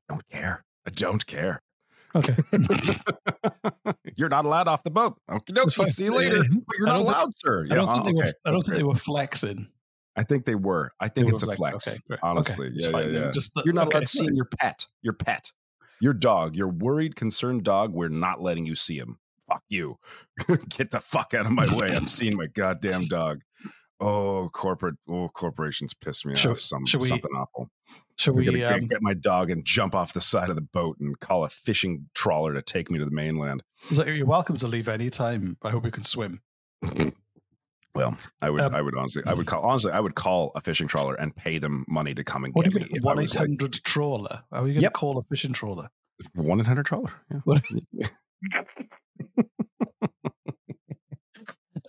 I 0.09 0.13
don't 0.13 0.29
care. 0.29 0.63
I 0.87 0.91
don't 0.91 1.25
care. 1.27 1.61
Okay. 2.15 2.35
You're 4.15 4.29
not 4.29 4.45
allowed 4.45 4.67
off 4.67 4.83
the 4.83 4.91
boat. 4.91 5.19
Okay, 5.31 5.53
fine. 5.75 5.89
see 5.89 6.05
you 6.05 6.15
later. 6.15 6.37
Yeah. 6.37 6.43
But 6.67 6.77
you're 6.77 6.87
not 6.87 6.93
don't 6.97 7.05
think- 7.05 7.15
allowed, 7.17 7.29
sir. 7.35 7.65
I 7.71 7.75
don't 7.75 7.87
Yeah, 7.87 8.03
think, 8.03 8.17
they, 8.17 8.21
uh, 8.21 8.25
okay, 8.25 8.29
were, 8.29 8.33
I 8.45 8.51
don't 8.51 8.61
think 8.61 8.77
they 8.77 8.83
were 8.83 8.95
flexing. 8.95 9.67
I 10.15 10.23
think 10.23 10.45
they 10.45 10.55
were. 10.55 10.91
I 10.99 11.07
think 11.07 11.27
They 11.27 11.33
it's 11.33 11.41
a 11.43 11.47
flex- 11.47 11.57
flex. 11.85 11.99
okay. 12.11 12.19
Honestly, 12.21 12.67
Okay, 12.67 12.75
yeah, 12.77 12.99
yeah, 12.99 13.19
yeah. 13.25 13.31
Just 13.31 13.53
the- 13.55 13.63
you're 13.65 13.73
not 13.73 13.87
okay. 13.87 13.97
allowed 13.97 14.07
seeing 14.07 14.35
your 14.35 14.45
pet. 14.59 14.85
Your 15.01 15.13
pet, 15.13 15.51
your 15.99 16.13
dog, 16.13 16.55
your 16.55 16.67
worried, 16.67 17.15
concerned 17.15 17.63
dog. 17.63 17.93
We're 17.93 18.09
not 18.09 18.41
letting 18.41 18.65
you 18.65 18.75
see 18.75 18.97
him. 18.97 19.17
Fuck 19.47 19.63
you. 19.69 19.97
Get 20.69 20.91
the 20.91 20.99
fuck 20.99 21.33
out 21.33 21.45
of 21.47 21.51
my 21.51 21.65
way. 21.75 21.87
I'm 21.95 22.07
seeing 22.07 22.37
my 22.37 22.47
goddamn 22.47 23.05
dog. 23.07 23.41
Oh, 23.99 24.49
corporate. 24.51 24.95
Oh, 25.07 25.29
corporations 25.29 25.93
piss 25.93 26.25
me 26.25 26.35
Should- 26.35 26.51
off. 26.51 26.59
Some 26.59 26.85
should 26.85 27.01
we- 27.01 27.07
something 27.07 27.31
awful. 27.35 27.69
Should 28.17 28.31
I'm 28.35 28.39
we? 28.39 28.45
gonna 28.61 28.75
Um, 28.75 28.87
get, 28.87 29.01
my 29.01 29.13
dog 29.13 29.49
and 29.49 29.63
jump 29.65 29.95
off 29.95 30.13
the 30.13 30.21
side 30.21 30.49
of 30.49 30.55
the 30.55 30.61
boat 30.61 30.97
and 30.99 31.19
call 31.19 31.43
a 31.45 31.49
fishing 31.49 32.09
trawler 32.13 32.53
to 32.53 32.61
take 32.61 32.91
me 32.91 32.99
to 32.99 33.05
the 33.05 33.11
mainland. 33.11 33.63
like, 33.95 34.07
you're 34.07 34.25
welcome 34.25 34.57
to 34.57 34.67
leave 34.67 34.87
any 34.89 35.09
time. 35.09 35.57
I 35.61 35.69
hope 35.71 35.85
you 35.85 35.91
can 35.91 36.05
swim. 36.05 36.41
Well, 37.95 38.17
I 38.41 38.49
would, 38.49 38.59
Um, 38.59 38.73
I 38.73 38.81
would 38.81 38.97
honestly, 38.97 39.21
I 39.27 39.35
would 39.35 39.45
call 39.45 39.61
honestly, 39.61 39.91
I 39.91 39.99
would 39.99 40.15
call 40.15 40.51
a 40.55 40.61
fishing 40.61 40.87
trawler 40.87 41.13
and 41.13 41.35
pay 41.35 41.59
them 41.59 41.85
money 41.87 42.15
to 42.15 42.23
come 42.23 42.43
and 42.43 42.51
What 42.55 42.65
do 42.65 42.71
get 42.71 42.79
you 42.79 42.85
me. 42.85 42.89
mean? 42.93 42.97
if 42.97 43.03
I 43.05 43.05
One 43.05 43.19
eight 43.19 43.33
hundred 43.35 43.73
trawler. 43.83 44.41
Are 44.51 44.63
we 44.63 44.69
going 44.69 44.77
to 44.77 44.81
Yep. 44.81 44.93
call 44.93 45.19
a 45.19 45.21
fishing 45.21 45.53
trawler? 45.53 45.91
One 46.33 46.59
eight 46.59 46.65
hundred 46.65 46.87
trawler. 46.87 47.11
Yeah. 47.29 47.59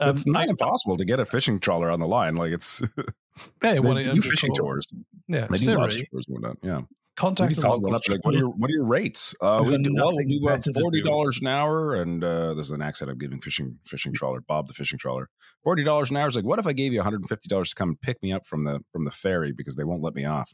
Um, 0.00 0.10
it's 0.10 0.26
not 0.26 0.42
I- 0.46 0.50
impossible 0.50 0.96
to 0.96 1.04
get 1.04 1.20
a 1.20 1.24
fishing 1.26 1.60
trawler 1.60 1.90
on 1.90 2.00
the 2.00 2.06
line. 2.08 2.36
Like 2.36 2.52
it's 2.52 2.82
Yeah, 3.62 3.74
they 3.74 3.80
one 3.80 3.96
do 4.02 4.22
fishing 4.22 4.52
tours. 4.54 4.86
Yeah, 5.28 5.46
They 5.48 5.58
do 5.58 5.74
tours 5.76 6.06
and 6.10 6.24
whatnot. 6.28 6.56
Yeah. 6.62 6.80
contact 7.16 7.50
You 7.50 7.56
the 7.56 7.62
can 7.62 7.70
call 7.70 7.80
one 7.80 7.94
up, 7.94 8.02
like, 8.08 8.24
what 8.24 8.34
are 8.34 8.38
your 8.38 8.48
what 8.50 8.68
are 8.70 8.72
your 8.72 8.84
rates? 8.84 9.34
Uh, 9.40 9.62
We've 9.64 9.82
do, 9.82 9.94
well, 9.94 10.16
we 10.16 10.24
do 10.24 10.72
forty 10.80 11.00
dollars 11.02 11.40
an 11.40 11.46
hour, 11.46 11.94
and 11.94 12.22
uh, 12.24 12.54
this 12.54 12.66
is 12.66 12.72
an 12.72 12.82
accent 12.82 13.10
I'm 13.10 13.18
giving 13.18 13.38
fishing 13.40 13.78
fishing 13.84 14.12
trawler 14.12 14.40
Bob 14.40 14.66
the 14.66 14.72
fishing 14.74 14.98
trawler. 14.98 15.28
Forty 15.62 15.84
dollars 15.84 16.10
an 16.10 16.16
hour 16.16 16.26
is 16.28 16.36
like, 16.36 16.44
what 16.44 16.58
if 16.58 16.66
I 16.66 16.72
gave 16.72 16.92
you 16.92 16.98
one 16.98 17.04
hundred 17.04 17.22
and 17.22 17.28
fifty 17.28 17.48
dollars 17.48 17.70
to 17.70 17.74
come 17.76 17.90
and 17.90 18.00
pick 18.00 18.22
me 18.22 18.32
up 18.32 18.46
from 18.46 18.64
the 18.64 18.80
from 18.92 19.04
the 19.04 19.10
ferry 19.12 19.52
because 19.52 19.76
they 19.76 19.84
won't 19.84 20.02
let 20.02 20.14
me 20.14 20.24
off? 20.24 20.52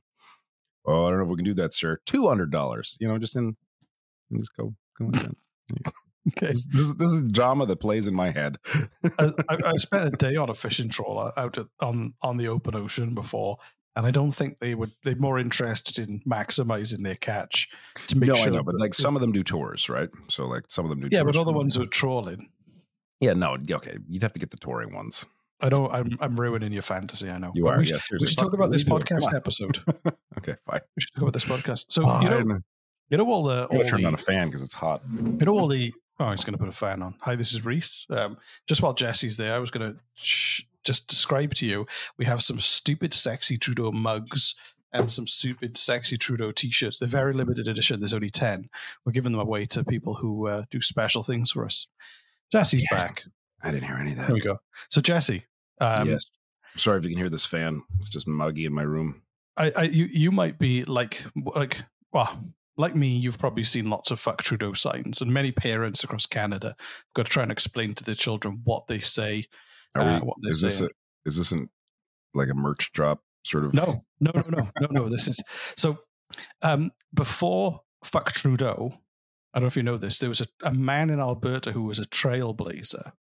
Oh, 0.87 1.06
I 1.06 1.11
don't 1.11 1.18
know 1.18 1.25
if 1.25 1.30
we 1.30 1.37
can 1.37 1.44
do 1.44 1.54
that, 1.54 1.73
sir. 1.75 1.99
Two 2.06 2.28
hundred 2.28 2.50
dollars. 2.50 2.97
You 3.00 3.09
know, 3.09 3.18
just 3.18 3.37
in 3.37 3.56
and 4.30 4.40
just 4.40 4.54
go 4.56 4.75
go 5.00 5.06
like 5.09 5.23
that. 5.23 5.92
Okay. 6.28 6.48
This, 6.48 6.64
this, 6.66 6.80
is- 6.80 6.94
this 6.96 7.12
is 7.12 7.32
drama 7.32 7.66
that 7.66 7.76
plays 7.80 8.06
in 8.06 8.14
my 8.14 8.30
head. 8.30 8.58
I, 9.18 9.32
I, 9.48 9.56
I 9.64 9.76
spent 9.76 10.06
a 10.14 10.16
day 10.16 10.36
on 10.36 10.50
a 10.50 10.54
fishing 10.54 10.88
trawler 10.90 11.32
out 11.36 11.56
at, 11.58 11.66
on 11.80 12.14
on 12.22 12.36
the 12.36 12.48
open 12.48 12.74
ocean 12.74 13.14
before, 13.14 13.56
and 13.96 14.06
I 14.06 14.10
don't 14.10 14.30
think 14.32 14.58
they 14.58 14.74
would. 14.74 14.92
They're 15.02 15.16
more 15.16 15.38
interested 15.38 15.98
in 15.98 16.20
maximizing 16.28 17.02
their 17.02 17.14
catch 17.14 17.68
to 18.08 18.18
make 18.18 18.28
no, 18.28 18.34
sure. 18.34 18.48
I 18.48 18.56
know, 18.56 18.62
but 18.62 18.78
like 18.78 18.92
some 18.94 19.14
of 19.16 19.22
them 19.22 19.32
do 19.32 19.42
tours, 19.42 19.88
right? 19.88 20.10
So 20.28 20.46
like 20.46 20.64
some 20.68 20.84
of 20.84 20.90
them 20.90 21.00
do. 21.00 21.08
yeah, 21.10 21.22
but 21.22 21.36
other 21.36 21.52
ones 21.52 21.78
are 21.78 21.86
trawling. 21.86 22.50
Yeah, 23.20 23.32
no, 23.34 23.56
okay. 23.70 23.98
You'd 24.08 24.22
have 24.22 24.32
to 24.32 24.38
get 24.38 24.50
the 24.50 24.56
touring 24.56 24.94
ones. 24.94 25.24
I 25.62 25.68
know 25.68 25.88
I'm 25.90 26.16
I'm 26.20 26.34
ruining 26.36 26.72
your 26.72 26.82
fantasy. 26.82 27.30
I 27.30 27.38
know. 27.38 27.52
You 27.54 27.64
But 27.64 27.74
are, 27.74 27.78
We 27.78 27.84
seriously. 27.86 28.18
we 28.20 28.26
should 28.28 28.38
talk 28.38 28.52
about 28.54 28.70
this 28.70 28.82
are 28.82 28.84
you 28.84 28.90
doing? 28.90 29.02
Come 29.04 29.18
podcast 29.18 29.34
episode. 29.34 29.78
Okay, 30.38 30.54
fine. 30.66 30.80
We 30.96 31.00
should 31.02 31.12
talk 31.14 31.22
about 31.22 31.32
this 31.34 31.44
podcast. 31.44 31.86
So 31.88 32.00
you 32.20 32.28
know, 32.30 32.36
Fine. 32.38 32.64
you 33.10 33.18
know 33.18 33.26
all 33.30 33.42
the 33.42 33.62
I'm 33.64 33.68
gonna 33.68 33.82
all 33.82 33.88
turn 33.88 34.00
the, 34.02 34.06
on 34.06 34.14
a 34.14 34.16
fan 34.16 34.46
because 34.46 34.62
it's 34.62 34.74
hot. 34.74 35.02
You 35.12 35.44
know 35.44 35.58
all 35.58 35.68
the. 35.68 35.92
Oh, 36.20 36.26
I'm 36.26 36.36
just 36.36 36.44
going 36.44 36.52
to 36.52 36.58
put 36.58 36.68
a 36.68 36.72
fan 36.72 37.02
on. 37.02 37.14
Hi, 37.20 37.34
this 37.34 37.54
is 37.54 37.64
Reese. 37.64 38.06
Um, 38.10 38.36
just 38.66 38.82
while 38.82 38.92
Jesse's 38.92 39.38
there, 39.38 39.54
I 39.54 39.58
was 39.58 39.70
going 39.70 39.94
to 39.94 39.98
sh- 40.14 40.64
just 40.84 41.08
describe 41.08 41.54
to 41.54 41.66
you. 41.66 41.86
We 42.18 42.26
have 42.26 42.42
some 42.42 42.60
stupid, 42.60 43.14
sexy 43.14 43.56
Trudeau 43.56 43.90
mugs 43.90 44.54
and 44.92 45.10
some 45.10 45.26
stupid, 45.26 45.78
sexy 45.78 46.18
Trudeau 46.18 46.52
t-shirts. 46.52 46.98
They're 46.98 47.08
very 47.08 47.32
limited 47.32 47.68
edition. 47.68 48.00
There's 48.00 48.12
only 48.12 48.28
ten. 48.28 48.68
We're 49.06 49.12
giving 49.12 49.32
them 49.32 49.40
away 49.40 49.64
to 49.66 49.82
people 49.82 50.14
who 50.14 50.46
uh, 50.46 50.64
do 50.70 50.82
special 50.82 51.22
things 51.22 51.52
for 51.52 51.64
us. 51.64 51.86
Jesse's 52.52 52.84
back. 52.90 53.24
I 53.62 53.70
didn't 53.70 53.84
hear 53.84 53.96
any 53.96 54.10
of 54.10 54.18
that. 54.18 54.26
There 54.26 54.34
we 54.34 54.40
go. 54.40 54.58
So 54.90 55.00
Jesse, 55.00 55.44
um, 55.80 56.06
yes. 56.06 56.24
Sorry 56.76 56.98
if 56.98 57.04
you 57.04 57.10
can 57.10 57.18
hear 57.18 57.30
this 57.30 57.46
fan. 57.46 57.82
It's 57.96 58.10
just 58.10 58.28
muggy 58.28 58.66
in 58.66 58.74
my 58.74 58.82
room. 58.82 59.22
I, 59.56 59.72
I 59.74 59.82
you 59.84 60.04
you 60.04 60.30
might 60.30 60.58
be 60.58 60.84
like 60.84 61.22
like 61.34 61.82
well 62.12 62.38
like 62.76 62.94
me 62.94 63.08
you've 63.08 63.38
probably 63.38 63.64
seen 63.64 63.90
lots 63.90 64.10
of 64.10 64.20
fuck 64.20 64.42
Trudeau 64.42 64.72
signs 64.72 65.20
and 65.20 65.32
many 65.32 65.52
parents 65.52 66.04
across 66.04 66.26
Canada 66.26 66.68
have 66.78 67.14
got 67.14 67.26
to 67.26 67.30
try 67.30 67.42
and 67.42 67.52
explain 67.52 67.94
to 67.94 68.04
their 68.04 68.14
children 68.14 68.60
what 68.64 68.86
they 68.86 68.98
say 69.00 69.46
Are 69.94 70.02
uh, 70.02 70.20
we, 70.20 70.26
what 70.26 70.36
is 70.42 70.60
this 70.60 70.80
a, 70.80 70.88
is 71.26 71.36
this 71.38 71.52
an, 71.52 71.68
like 72.34 72.48
a 72.50 72.54
merch 72.54 72.92
drop 72.92 73.20
sort 73.44 73.64
of? 73.64 73.74
no 73.74 74.04
no 74.20 74.32
no 74.34 74.44
no 74.48 74.70
no 74.80 74.88
no 74.90 75.08
this 75.08 75.28
is 75.28 75.42
so 75.76 75.98
um 76.62 76.90
before 77.12 77.80
fuck 78.04 78.32
Trudeau 78.32 78.92
I 79.52 79.58
don't 79.58 79.64
know 79.64 79.68
if 79.68 79.76
you 79.76 79.82
know 79.82 79.98
this 79.98 80.18
there 80.18 80.28
was 80.28 80.40
a, 80.40 80.46
a 80.62 80.72
man 80.72 81.10
in 81.10 81.20
Alberta 81.20 81.72
who 81.72 81.82
was 81.82 81.98
a 81.98 82.04
trailblazer 82.04 83.12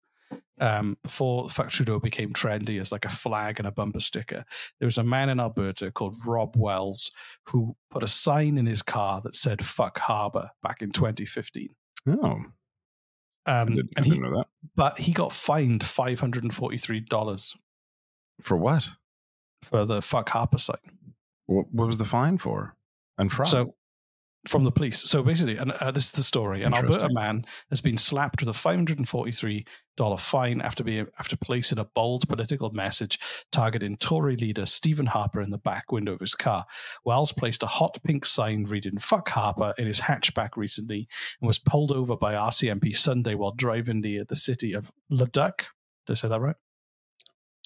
um, 0.60 0.96
before 1.02 1.48
Fuck 1.48 1.70
Trudeau 1.70 1.98
became 1.98 2.32
trendy 2.32 2.80
as 2.80 2.92
like 2.92 3.04
a 3.04 3.08
flag 3.10 3.58
and 3.58 3.66
a 3.68 3.70
bumper 3.72 4.00
sticker, 4.00 4.44
there 4.80 4.86
was 4.86 4.98
a 4.98 5.04
man 5.04 5.28
in 5.28 5.40
Alberta 5.40 5.90
called 5.90 6.16
Rob 6.26 6.56
Wells 6.56 7.10
who 7.46 7.76
put 7.90 8.02
a 8.02 8.06
sign 8.08 8.58
in 8.58 8.66
his 8.66 8.82
car 8.82 9.20
that 9.22 9.34
said 9.34 9.64
"Fuck 9.64 9.98
Harper" 9.98 10.50
back 10.62 10.82
in 10.82 10.90
2015. 10.92 11.68
Oh, 12.08 12.14
Um, 12.24 12.52
I, 13.46 13.64
didn't, 13.64 13.90
and 13.96 14.04
he, 14.04 14.10
didn't 14.12 14.24
know 14.30 14.36
that. 14.38 14.46
but 14.76 14.98
he 14.98 15.12
got 15.12 15.32
fined 15.32 15.82
five 15.84 16.20
hundred 16.20 16.42
and 16.44 16.54
forty-three 16.54 17.00
dollars 17.00 17.56
For 18.40 18.56
what? 18.56 18.88
for 19.62 19.84
the 19.84 20.00
"Fuck 20.02 20.28
Harper" 20.30 20.58
sign. 20.58 20.76
What, 21.46 21.66
what 21.72 21.86
was 21.86 21.98
the 21.98 22.04
fine 22.04 22.38
for? 22.38 22.76
And 23.16 23.32
from? 23.32 23.46
So 23.46 23.74
from 24.46 24.64
the 24.64 24.70
police. 24.70 25.00
So 25.02 25.22
basically, 25.22 25.56
and 25.56 25.72
uh, 25.72 25.90
this 25.90 26.04
is 26.06 26.10
the 26.12 26.22
story: 26.22 26.62
an 26.62 26.72
Alberta 26.74 27.08
man 27.12 27.44
has 27.70 27.80
been 27.80 27.98
slapped 27.98 28.40
with 28.40 28.48
a 28.48 28.52
five 28.52 28.76
hundred 28.76 28.98
and 28.98 29.08
forty-three 29.08 29.66
dollar 29.96 30.16
fine 30.16 30.60
after 30.60 30.84
being 30.84 31.06
after 31.18 31.36
placing 31.36 31.78
a 31.78 31.84
bold 31.84 32.28
political 32.28 32.70
message 32.70 33.18
targeting 33.50 33.96
Tory 33.96 34.36
leader 34.36 34.64
Stephen 34.64 35.06
Harper 35.06 35.42
in 35.42 35.50
the 35.50 35.58
back 35.58 35.90
window 35.90 36.12
of 36.14 36.20
his 36.20 36.34
car. 36.34 36.66
Wells 37.04 37.32
placed 37.32 37.62
a 37.62 37.66
hot 37.66 37.98
pink 38.04 38.24
sign 38.24 38.64
reading 38.64 38.98
"Fuck 38.98 39.28
Harper" 39.30 39.74
in 39.76 39.86
his 39.86 40.00
hatchback 40.02 40.50
recently 40.56 41.08
and 41.40 41.46
was 41.46 41.58
pulled 41.58 41.90
over 41.92 42.16
by 42.16 42.34
RCMP 42.34 42.96
Sunday 42.96 43.34
while 43.34 43.52
driving 43.52 44.00
near 44.00 44.24
the 44.24 44.36
city 44.36 44.72
of 44.72 44.92
Leduc. 45.10 45.66
Did 46.06 46.12
I 46.12 46.14
say 46.14 46.28
that 46.28 46.40
right? 46.40 46.56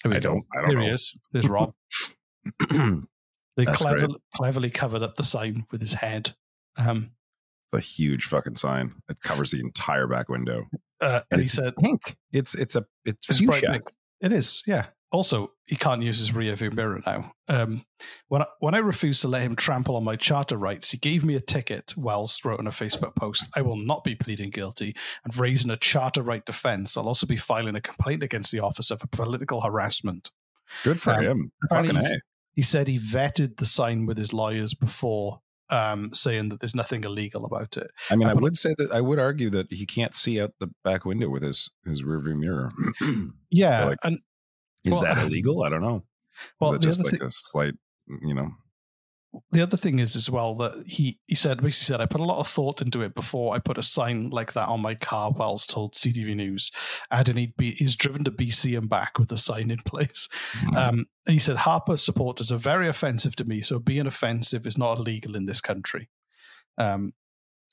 I 0.05 0.09
go. 0.09 0.19
don't- 0.19 0.45
I 0.55 0.61
don't 0.61 0.69
Here 0.71 0.79
he 0.81 0.87
know. 0.87 0.93
is. 0.93 1.17
There's 1.31 1.47
Rob. 1.47 1.73
They 3.55 3.65
clever, 3.65 4.07
cleverly 4.35 4.71
covered 4.71 5.03
up 5.03 5.15
the 5.15 5.23
sign 5.23 5.67
with 5.71 5.79
his 5.79 5.93
head. 5.93 6.33
Um, 6.77 7.11
It's 7.71 7.73
a 7.73 7.79
huge 7.79 8.25
fucking 8.25 8.55
sign. 8.55 8.95
It 9.09 9.21
covers 9.21 9.51
the 9.51 9.59
entire 9.59 10.07
back 10.07 10.29
window. 10.29 10.65
uh, 11.01 11.21
and 11.31 11.39
he 11.41 11.43
it's 11.45 11.53
said, 11.53 11.75
pink. 11.77 12.15
It's 12.31 12.55
it's 12.55 12.75
a 12.75 12.85
it's, 13.05 13.29
It's 13.29 13.41
bright 13.41 13.63
pink. 13.63 13.83
It 14.21 14.31
is, 14.31 14.63
yeah. 14.65 14.87
Also, 15.11 15.51
he 15.67 15.75
can't 15.75 16.01
use 16.01 16.17
his 16.17 16.33
rear 16.33 16.55
view 16.55 16.71
mirror 16.71 16.99
now. 17.05 17.33
Um, 17.47 17.85
when 18.29 18.41
I, 18.41 18.45
when 18.61 18.73
I 18.73 18.79
refused 18.79 19.21
to 19.21 19.27
let 19.27 19.43
him 19.43 19.55
trample 19.55 19.95
on 19.95 20.03
my 20.03 20.15
charter 20.15 20.57
rights, 20.57 20.89
he 20.89 20.97
gave 20.97 21.23
me 21.23 21.35
a 21.35 21.39
ticket. 21.39 21.93
Wells 21.95 22.39
wrote 22.43 22.59
in 22.59 22.65
a 22.65 22.71
Facebook 22.71 23.15
post, 23.15 23.47
"I 23.55 23.61
will 23.61 23.75
not 23.77 24.03
be 24.03 24.15
pleading 24.15 24.49
guilty 24.49 24.95
and 25.23 25.37
raising 25.37 25.69
a 25.69 25.75
charter 25.75 26.23
right 26.23 26.43
defense. 26.43 26.97
I'll 26.97 27.07
also 27.07 27.27
be 27.27 27.37
filing 27.37 27.75
a 27.75 27.81
complaint 27.81 28.23
against 28.23 28.51
the 28.51 28.61
officer 28.61 28.97
for 28.97 29.05
political 29.07 29.61
harassment." 29.61 30.31
Good 30.83 30.99
for 30.99 31.11
Um, 31.13 31.23
him. 31.23 31.51
Fucking 31.69 31.95
a. 31.97 32.19
he 32.53 32.63
said 32.63 32.87
he 32.87 32.97
vetted 32.97 33.57
the 33.57 33.67
sign 33.67 34.07
with 34.07 34.17
his 34.17 34.33
lawyers 34.33 34.73
before 34.73 35.41
um, 35.73 36.13
saying 36.13 36.49
that 36.49 36.59
there's 36.59 36.75
nothing 36.75 37.03
illegal 37.03 37.45
about 37.45 37.75
it. 37.77 37.89
I 38.11 38.15
mean, 38.15 38.27
I 38.27 38.33
would 38.33 38.55
say 38.55 38.75
that 38.77 38.91
I 38.91 39.01
would 39.01 39.17
argue 39.17 39.49
that 39.49 39.71
he 39.71 39.87
can't 39.87 40.13
see 40.13 40.39
out 40.39 40.51
the 40.59 40.69
back 40.83 41.03
window 41.03 41.29
with 41.29 41.41
his 41.41 41.71
his 41.83 42.03
rearview 42.03 42.37
mirror. 42.37 42.71
Yeah, 43.55 43.85
Like, 43.85 43.99
and 44.03 44.19
Is 44.83 44.93
well, 44.93 45.01
that 45.01 45.17
illegal? 45.19 45.63
I 45.63 45.69
don't 45.69 45.83
know. 45.83 46.03
Well, 46.59 46.73
Is 46.73 46.77
it 46.77 46.81
just 46.81 47.03
like 47.03 47.21
a 47.21 47.29
slight, 47.29 47.75
you 48.07 48.33
know? 48.33 48.49
The 49.51 49.61
other 49.61 49.77
thing 49.77 49.99
is 49.99 50.15
as 50.15 50.29
well 50.29 50.55
that 50.55 50.83
he 50.87 51.19
he 51.27 51.35
said 51.35 51.57
basically 51.57 51.95
said 51.95 52.01
I 52.01 52.05
put 52.05 52.21
a 52.21 52.25
lot 52.25 52.39
of 52.39 52.47
thought 52.47 52.81
into 52.81 53.01
it 53.01 53.15
before 53.15 53.55
I 53.55 53.59
put 53.59 53.77
a 53.77 53.83
sign 53.83 54.29
like 54.29 54.53
that 54.53 54.67
on 54.67 54.81
my 54.81 54.95
car. 54.95 55.31
Wells 55.31 55.65
told 55.65 55.93
CTV 55.93 56.35
News, 56.35 56.71
and 57.09 57.27
he'd 57.37 57.57
be 57.57 57.71
he's 57.71 57.95
driven 57.95 58.23
to 58.25 58.31
BC 58.31 58.77
and 58.77 58.89
back 58.89 59.17
with 59.17 59.29
the 59.29 59.37
sign 59.37 59.71
in 59.71 59.79
place. 59.85 60.29
Um, 60.75 61.05
and 61.25 61.33
he 61.33 61.39
said 61.39 61.57
Harper 61.57 61.97
supporters 61.97 62.51
are 62.51 62.57
very 62.57 62.87
offensive 62.87 63.35
to 63.37 63.45
me, 63.45 63.61
so 63.61 63.79
being 63.79 64.07
offensive 64.07 64.67
is 64.67 64.77
not 64.77 64.99
illegal 64.99 65.35
in 65.35 65.45
this 65.45 65.61
country. 65.61 66.09
Um, 66.77 67.13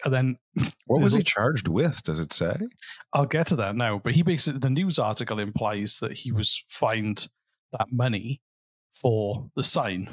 and 0.04 0.14
then 0.14 0.36
What 0.86 1.02
was 1.02 1.12
he 1.12 1.22
charged 1.22 1.68
with? 1.68 2.02
Does 2.04 2.20
it 2.20 2.32
say? 2.32 2.56
I'll 3.12 3.26
get 3.26 3.48
to 3.48 3.56
that 3.56 3.76
now. 3.76 4.00
But 4.02 4.14
he 4.14 4.22
basically, 4.22 4.60
the 4.60 4.70
news 4.70 4.98
article 4.98 5.38
implies 5.38 5.98
that 6.00 6.12
he 6.12 6.32
was 6.32 6.64
fined 6.68 7.28
that 7.72 7.88
money 7.92 8.40
for 8.92 9.50
the 9.56 9.62
sign. 9.62 10.08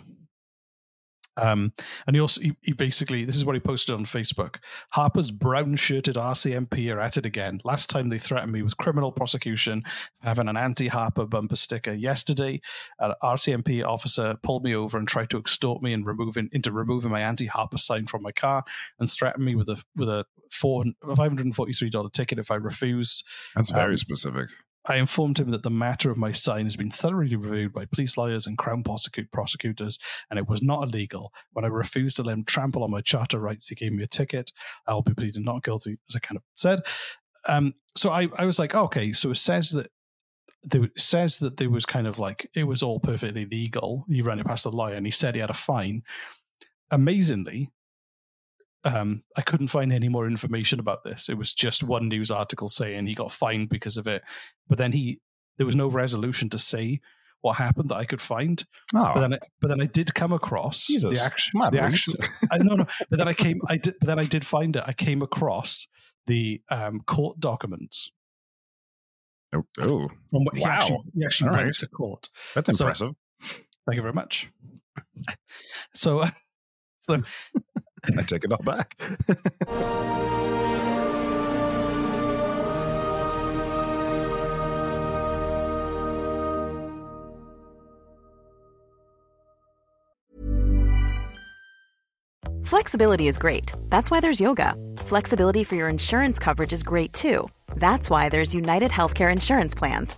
Um, 1.37 1.73
and 2.05 2.15
he 2.15 2.19
also, 2.19 2.41
he, 2.41 2.53
he 2.61 2.73
basically, 2.73 3.23
this 3.25 3.35
is 3.35 3.45
what 3.45 3.55
he 3.55 3.59
posted 3.59 3.95
on 3.95 4.05
Facebook. 4.05 4.57
Harper's 4.91 5.31
brown 5.31 5.75
shirted 5.75 6.15
RCMP 6.15 6.93
are 6.93 6.99
at 6.99 7.17
it 7.17 7.25
again. 7.25 7.61
Last 7.63 7.89
time 7.89 8.09
they 8.09 8.17
threatened 8.17 8.51
me 8.51 8.61
with 8.61 8.77
criminal 8.77 9.11
prosecution, 9.11 9.83
having 10.21 10.47
an 10.47 10.57
anti 10.57 10.87
Harper 10.87 11.25
bumper 11.25 11.55
sticker. 11.55 11.93
Yesterday, 11.93 12.61
an 12.99 13.13
RCMP 13.23 13.85
officer 13.85 14.35
pulled 14.43 14.63
me 14.63 14.75
over 14.75 14.97
and 14.97 15.07
tried 15.07 15.29
to 15.29 15.37
extort 15.37 15.81
me 15.81 15.93
and 15.93 16.05
removing 16.05 16.49
into 16.51 16.71
removing 16.71 17.11
my 17.11 17.21
anti 17.21 17.45
Harper 17.45 17.77
sign 17.77 18.05
from 18.07 18.23
my 18.23 18.31
car 18.31 18.63
and 18.99 19.11
threatened 19.11 19.45
me 19.45 19.55
with 19.55 19.69
a 19.69 19.83
with 19.95 20.09
a 20.09 20.25
four 20.51 20.83
five 21.05 21.17
hundred 21.17 21.45
and 21.45 21.55
forty 21.55 21.73
three 21.73 21.89
dollar 21.89 22.09
ticket 22.09 22.39
if 22.39 22.51
I 22.51 22.55
refused. 22.55 23.25
That's 23.55 23.71
very 23.71 23.93
Um, 23.93 23.97
specific. 23.97 24.49
I 24.87 24.95
informed 24.95 25.39
him 25.39 25.49
that 25.49 25.63
the 25.63 25.69
matter 25.69 26.09
of 26.09 26.17
my 26.17 26.31
sign 26.31 26.65
has 26.65 26.75
been 26.75 26.89
thoroughly 26.89 27.35
reviewed 27.35 27.73
by 27.73 27.85
police 27.85 28.17
lawyers 28.17 28.47
and 28.47 28.57
Crown 28.57 28.83
prosecutors, 28.83 29.99
and 30.29 30.39
it 30.39 30.47
was 30.47 30.61
not 30.61 30.83
illegal. 30.83 31.33
When 31.53 31.65
I 31.65 31.69
refused 31.69 32.15
to 32.17 32.23
let 32.23 32.33
him 32.33 32.43
trample 32.43 32.83
on 32.83 32.91
my 32.91 33.01
charter 33.01 33.39
rights, 33.39 33.67
he 33.69 33.75
gave 33.75 33.91
me 33.91 34.03
a 34.03 34.07
ticket. 34.07 34.51
I 34.87 34.93
will 34.93 35.01
be 35.01 35.13
pleading 35.13 35.43
not 35.43 35.63
guilty, 35.63 35.97
as 36.09 36.15
I 36.15 36.19
kind 36.19 36.37
of 36.37 36.43
said. 36.55 36.81
Um, 37.47 37.73
so 37.95 38.11
I, 38.11 38.27
I 38.37 38.45
was 38.45 38.59
like, 38.59 38.75
okay, 38.75 39.11
so 39.11 39.31
it 39.31 39.35
says 39.35 39.71
that 39.71 39.89
there, 40.63 40.89
says 40.97 41.39
that 41.39 41.57
there 41.57 41.69
was 41.69 41.85
kind 41.85 42.07
of 42.07 42.19
like 42.19 42.49
it 42.53 42.63
was 42.63 42.83
all 42.83 42.99
perfectly 42.99 43.45
legal. 43.45 44.05
He 44.09 44.21
ran 44.21 44.39
it 44.39 44.45
past 44.45 44.63
the 44.63 44.71
lawyer, 44.71 44.95
and 44.95 45.05
he 45.05 45.11
said 45.11 45.35
he 45.35 45.41
had 45.41 45.49
a 45.49 45.55
fine. 45.55 46.03
Amazingly, 46.91 47.71
um, 48.87 49.23
I 49.35 49.41
couldn't 49.41 49.67
find 49.67 49.91
any 49.91 50.09
more 50.09 50.27
information 50.27 50.79
about 50.79 51.03
this. 51.03 51.29
It 51.29 51.37
was 51.37 51.53
just 51.53 51.83
one 51.83 52.07
news 52.07 52.31
article 52.31 52.67
saying 52.67 53.07
he 53.07 53.13
got 53.13 53.31
fined 53.31 53.69
because 53.69 53.97
of 53.97 54.07
it, 54.07 54.23
but 54.67 54.77
then 54.77 54.91
he 54.91 55.19
there 55.57 55.65
was 55.65 55.75
no 55.75 55.87
resolution 55.87 56.49
to 56.49 56.59
say 56.59 56.99
what 57.41 57.57
happened 57.57 57.89
that 57.89 57.95
I 57.95 58.05
could 58.05 58.21
find. 58.21 58.63
Oh. 58.95 59.11
But 59.13 59.19
then, 59.21 59.33
I, 59.33 59.39
but 59.61 59.67
then 59.69 59.81
I 59.81 59.85
did 59.85 60.13
come 60.13 60.33
across 60.33 60.87
Jesus. 60.87 61.17
the 61.17 61.23
action. 61.23 61.59
The 61.71 61.79
action. 61.79 62.13
I 62.51 62.57
no 62.59 62.75
no. 62.75 62.85
But 63.09 63.19
then 63.19 63.27
I 63.27 63.33
came. 63.33 63.59
I 63.67 63.77
did. 63.77 63.95
But 63.99 64.07
then 64.07 64.19
I 64.19 64.23
did 64.23 64.45
find 64.45 64.75
it. 64.75 64.83
I 64.85 64.93
came 64.93 65.21
across 65.21 65.87
the 66.27 66.61
um, 66.69 67.01
court 67.05 67.39
documents 67.39 68.11
Oh, 69.53 69.63
oh. 69.79 70.07
from 70.29 70.43
what 70.43 70.55
he 70.55 70.61
Wow. 70.61 70.69
actually, 70.71 70.97
he 71.15 71.25
actually 71.25 71.49
went 71.51 71.63
right. 71.63 71.73
to 71.73 71.87
court. 71.87 72.29
That's 72.53 72.77
So- 72.77 72.83
impressive. 72.85 73.11
Thank 73.39 73.95
you 73.95 74.01
very 74.01 74.13
much. 74.13 74.49
So, 75.93 76.25
so 76.97 77.17
I 78.17 78.21
take 78.23 78.43
it 78.43 78.51
all 78.51 78.63
back. 78.63 78.95
Flexibility 92.63 93.27
is 93.29 93.37
great. 93.37 93.71
That's 93.87 94.11
why 94.11 94.19
there's 94.19 94.41
yoga. 94.41 94.75
Flexibility 94.97 95.63
for 95.63 95.75
your 95.75 95.87
insurance 95.87 96.37
coverage 96.37 96.73
is 96.73 96.83
great 96.83 97.13
too. 97.13 97.47
That's 97.77 98.09
why 98.09 98.27
there's 98.27 98.53
United 98.53 98.91
Healthcare 98.91 99.31
Insurance 99.31 99.73
Plans. 99.73 100.17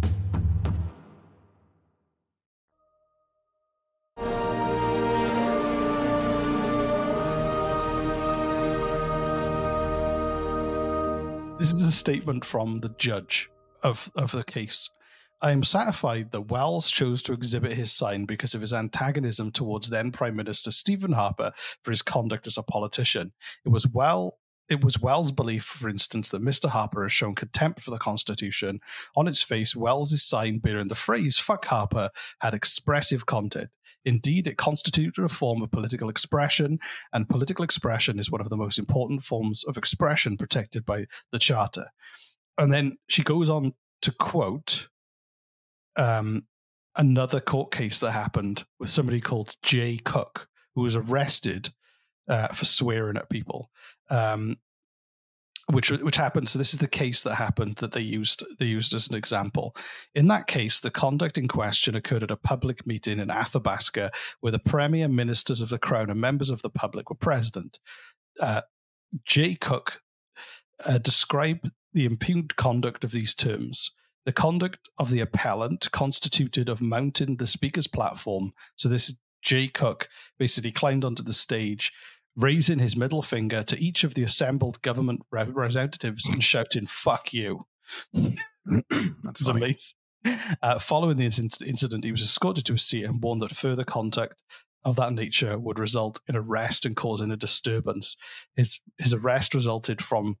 This 11.61 11.73
is 11.73 11.83
a 11.83 11.91
statement 11.91 12.43
from 12.43 12.79
the 12.79 12.89
judge 12.97 13.47
of, 13.83 14.11
of 14.15 14.31
the 14.31 14.43
case. 14.43 14.89
I 15.43 15.51
am 15.51 15.63
satisfied 15.63 16.31
that 16.31 16.49
Wells 16.49 16.89
chose 16.89 17.21
to 17.21 17.33
exhibit 17.33 17.73
his 17.73 17.91
sign 17.91 18.25
because 18.25 18.55
of 18.55 18.61
his 18.61 18.73
antagonism 18.73 19.51
towards 19.51 19.91
then 19.91 20.11
Prime 20.11 20.35
Minister 20.35 20.71
Stephen 20.71 21.11
Harper 21.11 21.51
for 21.83 21.91
his 21.91 22.01
conduct 22.01 22.47
as 22.47 22.57
a 22.57 22.63
politician. 22.63 23.33
It 23.63 23.69
was 23.69 23.85
well 23.85 24.39
it 24.71 24.85
was 24.85 25.01
Wells' 25.01 25.31
belief, 25.31 25.65
for 25.65 25.89
instance, 25.89 26.29
that 26.29 26.41
Mr. 26.41 26.69
Harper 26.69 27.03
has 27.03 27.11
shown 27.11 27.35
contempt 27.35 27.81
for 27.81 27.91
the 27.91 27.97
Constitution. 27.97 28.79
On 29.17 29.27
its 29.27 29.43
face, 29.43 29.75
Wells' 29.75 30.23
sign 30.23 30.59
bearing 30.59 30.87
the 30.87 30.95
phrase 30.95 31.37
fuck 31.37 31.65
Harper 31.65 32.09
had 32.39 32.53
expressive 32.53 33.25
content. 33.25 33.69
Indeed, 34.05 34.47
it 34.47 34.57
constituted 34.57 35.25
a 35.25 35.27
form 35.27 35.61
of 35.61 35.71
political 35.71 36.07
expression, 36.07 36.79
and 37.11 37.27
political 37.27 37.65
expression 37.65 38.17
is 38.17 38.31
one 38.31 38.39
of 38.39 38.47
the 38.47 38.55
most 38.55 38.79
important 38.79 39.23
forms 39.23 39.65
of 39.65 39.77
expression 39.77 40.37
protected 40.37 40.85
by 40.85 41.05
the 41.33 41.39
Charter. 41.39 41.87
And 42.57 42.71
then 42.71 42.97
she 43.09 43.23
goes 43.23 43.49
on 43.49 43.73
to 44.03 44.11
quote 44.13 44.87
um, 45.97 46.45
another 46.95 47.41
court 47.41 47.71
case 47.71 47.99
that 47.99 48.11
happened 48.11 48.63
with 48.79 48.89
somebody 48.89 49.19
called 49.19 49.55
Jay 49.63 49.97
Cook, 49.97 50.47
who 50.75 50.81
was 50.83 50.95
arrested 50.95 51.73
uh, 52.29 52.47
for 52.47 52.63
swearing 52.63 53.17
at 53.17 53.29
people. 53.29 53.69
Um, 54.11 54.57
which 55.71 55.89
which 55.89 56.17
happened. 56.17 56.49
So 56.49 56.59
this 56.59 56.73
is 56.73 56.79
the 56.79 56.87
case 56.87 57.23
that 57.23 57.35
happened 57.35 57.77
that 57.77 57.93
they 57.93 58.01
used 58.01 58.43
they 58.59 58.65
used 58.65 58.93
as 58.93 59.07
an 59.07 59.15
example. 59.15 59.75
In 60.13 60.27
that 60.27 60.47
case, 60.47 60.79
the 60.79 60.91
conduct 60.91 61.37
in 61.37 61.47
question 61.47 61.95
occurred 61.95 62.23
at 62.23 62.31
a 62.31 62.35
public 62.35 62.85
meeting 62.85 63.19
in 63.19 63.31
Athabasca, 63.31 64.11
where 64.41 64.51
the 64.51 64.59
premier, 64.59 65.07
ministers 65.07 65.61
of 65.61 65.69
the 65.69 65.79
crown, 65.79 66.09
and 66.09 66.19
members 66.19 66.49
of 66.49 66.61
the 66.61 66.69
public 66.69 67.09
were 67.09 67.15
present. 67.15 67.79
Uh, 68.39 68.61
Jay 69.25 69.55
Cook 69.55 70.01
uh, 70.85 70.97
described 70.97 71.71
the 71.93 72.05
impugned 72.05 72.55
conduct 72.55 73.03
of 73.03 73.11
these 73.11 73.35
terms. 73.35 73.91
The 74.25 74.33
conduct 74.33 74.89
of 74.97 75.09
the 75.09 75.21
appellant 75.21 75.89
constituted 75.91 76.69
of 76.69 76.81
mounting 76.81 77.37
the 77.37 77.47
speaker's 77.47 77.87
platform. 77.87 78.51
So 78.75 78.87
this 78.87 79.17
Jay 79.41 79.67
Cook 79.67 80.07
basically 80.37 80.71
climbed 80.71 81.03
onto 81.03 81.23
the 81.23 81.33
stage, 81.33 81.91
raising 82.35 82.79
his 82.79 82.95
middle 82.95 83.21
finger 83.21 83.63
to 83.63 83.79
each 83.79 84.03
of 84.03 84.13
the 84.13 84.23
assembled 84.23 84.81
government 84.81 85.21
representatives 85.31 86.27
and 86.29 86.43
shouting 86.43 86.85
"fuck 86.85 87.33
you." 87.33 87.65
That's 88.13 89.47
amazing. 89.47 89.95
Uh, 90.61 90.77
following 90.77 91.17
this 91.17 91.39
incident, 91.39 92.05
he 92.05 92.11
was 92.11 92.21
escorted 92.21 92.65
to 92.65 92.73
a 92.73 92.77
seat 92.77 93.05
and 93.05 93.21
warned 93.21 93.41
that 93.41 93.55
further 93.55 93.83
contact 93.83 94.41
of 94.83 94.95
that 94.95 95.13
nature 95.13 95.57
would 95.57 95.79
result 95.79 96.19
in 96.27 96.35
arrest 96.35 96.85
and 96.85 96.95
causing 96.95 97.31
a 97.31 97.37
disturbance. 97.37 98.15
His 98.55 98.79
his 98.97 99.13
arrest 99.13 99.53
resulted 99.53 100.01
from 100.01 100.37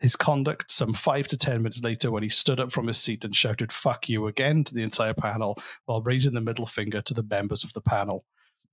his 0.00 0.16
conduct 0.16 0.70
some 0.70 0.92
five 0.92 1.28
to 1.28 1.36
ten 1.36 1.58
minutes 1.58 1.82
later 1.82 2.10
when 2.10 2.22
he 2.22 2.28
stood 2.28 2.60
up 2.60 2.72
from 2.72 2.86
his 2.86 2.98
seat 2.98 3.24
and 3.24 3.34
shouted 3.34 3.72
"fuck 3.72 4.08
you" 4.08 4.26
again 4.26 4.64
to 4.64 4.74
the 4.74 4.82
entire 4.82 5.14
panel 5.14 5.56
while 5.86 6.02
raising 6.02 6.34
the 6.34 6.40
middle 6.40 6.66
finger 6.66 7.00
to 7.02 7.14
the 7.14 7.22
members 7.22 7.64
of 7.64 7.72
the 7.72 7.80
panel. 7.80 8.24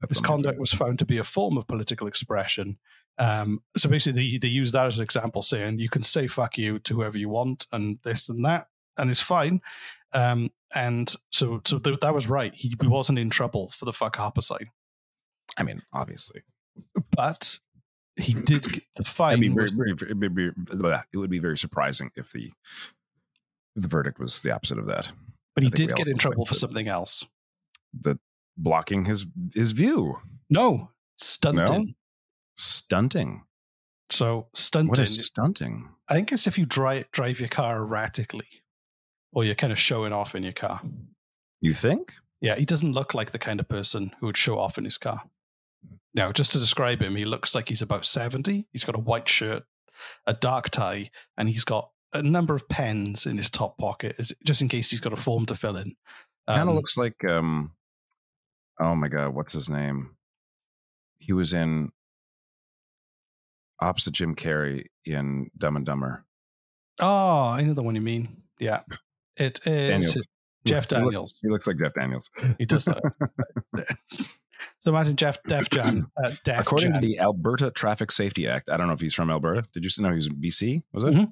This 0.07 0.19
conduct 0.19 0.59
was 0.59 0.73
found 0.73 0.99
to 0.99 1.05
be 1.05 1.17
a 1.17 1.23
form 1.23 1.57
of 1.57 1.67
political 1.67 2.07
expression. 2.07 2.77
Um, 3.17 3.61
so 3.77 3.89
basically, 3.89 4.31
they, 4.31 4.37
they 4.39 4.47
use 4.47 4.71
that 4.71 4.87
as 4.87 4.97
an 4.97 5.03
example, 5.03 5.41
saying 5.41 5.79
you 5.79 5.89
can 5.89 6.03
say 6.03 6.27
"fuck 6.27 6.57
you" 6.57 6.79
to 6.79 6.95
whoever 6.95 7.17
you 7.17 7.29
want, 7.29 7.67
and 7.71 7.99
this 8.03 8.29
and 8.29 8.43
that, 8.45 8.67
and 8.97 9.09
it's 9.09 9.21
fine. 9.21 9.61
Um, 10.13 10.51
and 10.73 11.13
so, 11.31 11.61
so 11.65 11.79
th- 11.79 11.99
that 11.99 12.13
was 12.13 12.27
right. 12.27 12.53
He, 12.55 12.73
he 12.81 12.87
wasn't 12.87 13.19
in 13.19 13.29
trouble 13.29 13.69
for 13.69 13.85
the 13.85 13.93
"fuck 13.93 14.15
Harper" 14.15 14.41
sign. 14.41 14.71
I 15.57 15.63
mean, 15.63 15.83
obviously, 15.93 16.41
but 17.15 17.59
he 18.15 18.33
did 18.33 18.71
get 18.71 18.83
the 18.95 19.03
fine. 19.05 19.33
I 19.33 19.35
mean, 19.35 19.53
very, 19.53 19.69
very, 19.71 19.93
very, 19.93 20.99
it 21.13 21.17
would 21.17 21.29
be 21.29 21.39
very 21.39 21.57
surprising 21.57 22.11
if 22.15 22.31
the 22.31 22.51
the 23.75 23.87
verdict 23.87 24.19
was 24.19 24.41
the 24.41 24.51
opposite 24.51 24.79
of 24.79 24.87
that. 24.87 25.11
But 25.53 25.63
he 25.63 25.69
did 25.69 25.95
get 25.95 26.07
in 26.07 26.17
trouble 26.17 26.45
for 26.45 26.53
something 26.53 26.87
else. 26.87 27.25
The 27.99 28.17
blocking 28.57 29.05
his 29.05 29.25
his 29.53 29.71
view. 29.71 30.17
No, 30.49 30.91
stunting. 31.17 31.85
No? 31.85 31.93
Stunting. 32.55 33.43
So 34.09 34.47
stunting. 34.53 34.89
What 34.89 34.99
is 34.99 35.25
stunting? 35.25 35.89
I 36.09 36.15
think 36.15 36.31
it's 36.31 36.47
if 36.47 36.57
you 36.57 36.65
drive 36.65 37.09
drive 37.11 37.39
your 37.39 37.49
car 37.49 37.77
erratically, 37.77 38.63
or 39.33 39.43
you're 39.43 39.55
kind 39.55 39.71
of 39.71 39.79
showing 39.79 40.13
off 40.13 40.35
in 40.35 40.43
your 40.43 40.53
car. 40.53 40.81
You 41.61 41.73
think? 41.73 42.13
Yeah, 42.41 42.55
he 42.55 42.65
doesn't 42.65 42.93
look 42.93 43.13
like 43.13 43.31
the 43.31 43.39
kind 43.39 43.59
of 43.59 43.69
person 43.69 44.13
who 44.19 44.25
would 44.25 44.37
show 44.37 44.57
off 44.57 44.77
in 44.77 44.83
his 44.83 44.97
car. 44.97 45.21
Now, 46.13 46.31
just 46.31 46.51
to 46.53 46.59
describe 46.59 47.01
him, 47.01 47.15
he 47.15 47.23
looks 47.23 47.55
like 47.55 47.69
he's 47.69 47.81
about 47.83 48.03
70. 48.03 48.67
He's 48.71 48.83
got 48.83 48.95
a 48.95 48.99
white 48.99 49.29
shirt, 49.29 49.63
a 50.25 50.33
dark 50.33 50.69
tie, 50.69 51.09
and 51.37 51.47
he's 51.47 51.63
got 51.63 51.91
a 52.13 52.21
number 52.21 52.53
of 52.53 52.67
pens 52.67 53.25
in 53.25 53.37
his 53.37 53.49
top 53.49 53.77
pocket, 53.77 54.19
just 54.43 54.61
in 54.61 54.67
case 54.67 54.89
he's 54.91 54.99
got 54.99 55.13
a 55.13 55.17
form 55.17 55.45
to 55.45 55.55
fill 55.55 55.77
in. 55.77 55.95
Um, 56.47 56.57
kind 56.57 56.69
of 56.69 56.75
looks 56.75 56.97
like, 56.97 57.23
um, 57.23 57.71
oh 58.81 58.95
my 58.95 59.07
God, 59.07 59.33
what's 59.33 59.53
his 59.53 59.69
name? 59.69 60.15
He 61.19 61.33
was 61.33 61.53
in 61.53 61.91
opposite 63.79 64.13
Jim 64.13 64.35
Carrey 64.35 64.85
in 65.05 65.49
Dumb 65.57 65.75
and 65.75 65.85
Dumber. 65.85 66.25
Oh, 66.99 67.43
I 67.45 67.61
know 67.61 67.73
the 67.73 67.83
one 67.83 67.95
you 67.95 68.01
mean. 68.01 68.43
Yeah. 68.59 68.81
It 69.37 69.59
is 69.65 69.89
Daniels. 69.89 70.27
Jeff 70.65 70.87
Daniels. 70.87 71.11
He, 71.11 71.17
looks, 71.17 71.39
he 71.41 71.49
looks 71.49 71.67
like 71.67 71.77
Jeff 71.77 71.93
Daniels. 71.93 72.29
He 72.57 72.65
does. 72.65 72.87
So 74.81 74.91
imagine 74.91 75.15
Jeff 75.15 75.41
Def 75.43 75.69
Jam. 75.71 76.11
Uh, 76.23 76.31
Def 76.43 76.59
According 76.59 76.93
Jam. 76.93 77.01
to 77.01 77.07
the 77.07 77.19
Alberta 77.19 77.71
Traffic 77.71 78.11
Safety 78.11 78.47
Act, 78.47 78.69
I 78.69 78.77
don't 78.77 78.85
know 78.87 78.93
if 78.93 79.01
he's 79.01 79.13
from 79.13 79.31
Alberta. 79.31 79.63
Did 79.73 79.83
you 79.83 80.03
know 80.03 80.09
he 80.09 80.15
was 80.15 80.27
in 80.27 80.35
BC? 80.35 80.83
Was 80.93 81.03
it? 81.03 81.13
Mm-hmm. 81.13 81.23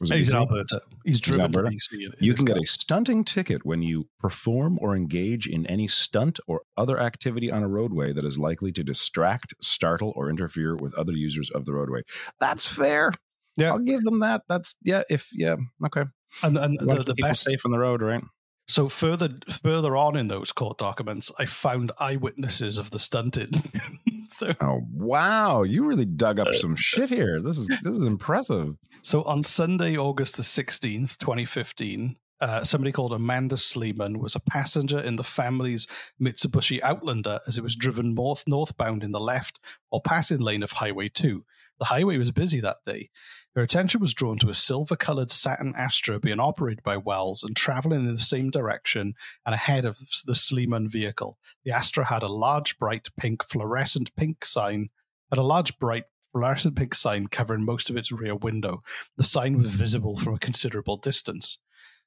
Was 0.00 0.10
he's 0.10 0.30
in 0.30 0.36
Alberta. 0.36 0.80
He's 1.04 1.20
driven 1.20 1.42
Alberta? 1.42 1.70
to 1.70 1.76
BC. 1.76 2.14
You 2.20 2.34
can 2.34 2.44
get 2.44 2.56
a 2.56 2.64
stunting 2.64 3.24
ticket 3.24 3.64
when 3.64 3.82
you 3.82 4.08
perform 4.20 4.78
or 4.80 4.94
engage 4.94 5.46
in 5.48 5.66
any 5.66 5.88
stunt 5.88 6.38
or 6.46 6.62
other 6.76 7.00
activity 7.00 7.50
on 7.50 7.64
a 7.64 7.68
roadway 7.68 8.12
that 8.12 8.24
is 8.24 8.38
likely 8.38 8.70
to 8.72 8.84
distract, 8.84 9.54
startle, 9.60 10.12
or 10.14 10.30
interfere 10.30 10.76
with 10.76 10.94
other 10.94 11.12
users 11.12 11.50
of 11.50 11.64
the 11.64 11.72
roadway. 11.72 12.02
That's 12.38 12.66
fair. 12.66 13.12
Yeah, 13.56 13.72
I'll 13.72 13.80
give 13.80 14.04
them 14.04 14.20
that. 14.20 14.42
That's 14.48 14.76
yeah. 14.84 15.02
If 15.10 15.30
yeah, 15.32 15.56
okay. 15.84 16.04
And, 16.44 16.56
and 16.56 16.78
the, 16.78 17.02
the 17.02 17.14
best 17.14 17.42
safe 17.42 17.64
on 17.64 17.72
the 17.72 17.78
road, 17.78 18.02
right? 18.02 18.22
So 18.68 18.88
further 18.88 19.30
further 19.62 19.96
on 19.96 20.16
in 20.16 20.28
those 20.28 20.52
court 20.52 20.78
documents, 20.78 21.32
I 21.38 21.46
found 21.46 21.90
eyewitnesses 21.98 22.78
of 22.78 22.90
the 22.90 22.98
stunted. 22.98 23.56
so, 24.38 24.52
oh 24.60 24.82
wow, 24.92 25.64
you 25.64 25.84
really 25.84 26.04
dug 26.04 26.38
up 26.38 26.54
some 26.54 26.76
shit 26.76 27.10
here. 27.10 27.40
This 27.40 27.58
is 27.58 27.66
this 27.82 27.96
is 27.96 28.04
impressive. 28.04 28.76
So 29.02 29.22
on 29.24 29.42
Sunday, 29.42 29.96
August 29.96 30.36
the 30.36 30.44
sixteenth, 30.44 31.18
twenty 31.18 31.44
fifteen, 31.44 32.16
uh, 32.40 32.62
somebody 32.62 32.92
called 32.92 33.12
Amanda 33.12 33.56
Sleeman 33.56 34.20
was 34.20 34.36
a 34.36 34.40
passenger 34.40 35.00
in 35.00 35.16
the 35.16 35.24
family's 35.24 35.88
Mitsubishi 36.22 36.80
Outlander 36.82 37.40
as 37.48 37.58
it 37.58 37.64
was 37.64 37.74
driven 37.74 38.14
north 38.14 38.44
northbound 38.46 39.02
in 39.02 39.10
the 39.10 39.20
left 39.20 39.58
or 39.90 40.00
passing 40.00 40.38
lane 40.38 40.62
of 40.62 40.72
Highway 40.72 41.08
2. 41.08 41.44
The 41.78 41.86
highway 41.86 42.18
was 42.18 42.32
busy 42.32 42.60
that 42.60 42.78
day. 42.84 43.10
Her 43.54 43.62
attention 43.62 44.00
was 44.00 44.14
drawn 44.14 44.38
to 44.38 44.50
a 44.50 44.54
silver 44.54 44.96
colored 44.96 45.30
Saturn 45.30 45.74
Astra 45.76 46.18
being 46.18 46.40
operated 46.40 46.82
by 46.82 46.96
Wells 46.96 47.42
and 47.42 47.56
traveling 47.56 48.06
in 48.06 48.12
the 48.12 48.18
same 48.18 48.50
direction 48.50 49.14
and 49.46 49.54
ahead 49.54 49.84
of 49.84 49.98
the 50.26 50.34
Sleeman 50.34 50.88
vehicle. 50.88 51.38
The 51.64 51.72
Astra 51.72 52.06
had 52.06 52.22
a 52.22 52.28
large, 52.28 52.78
bright 52.78 53.08
pink 53.18 53.44
fluorescent 53.44 54.14
pink 54.16 54.44
sign, 54.44 54.90
had 55.30 55.38
a 55.38 55.42
large, 55.42 55.78
bright 55.78 56.04
fluorescent 56.32 56.76
pink 56.76 56.94
sign 56.94 57.28
covering 57.28 57.64
most 57.64 57.90
of 57.90 57.96
its 57.96 58.12
rear 58.12 58.34
window. 58.34 58.82
The 59.16 59.24
sign 59.24 59.56
was 59.58 59.74
visible 59.74 60.16
from 60.16 60.34
a 60.34 60.38
considerable 60.38 60.96
distance. 60.96 61.58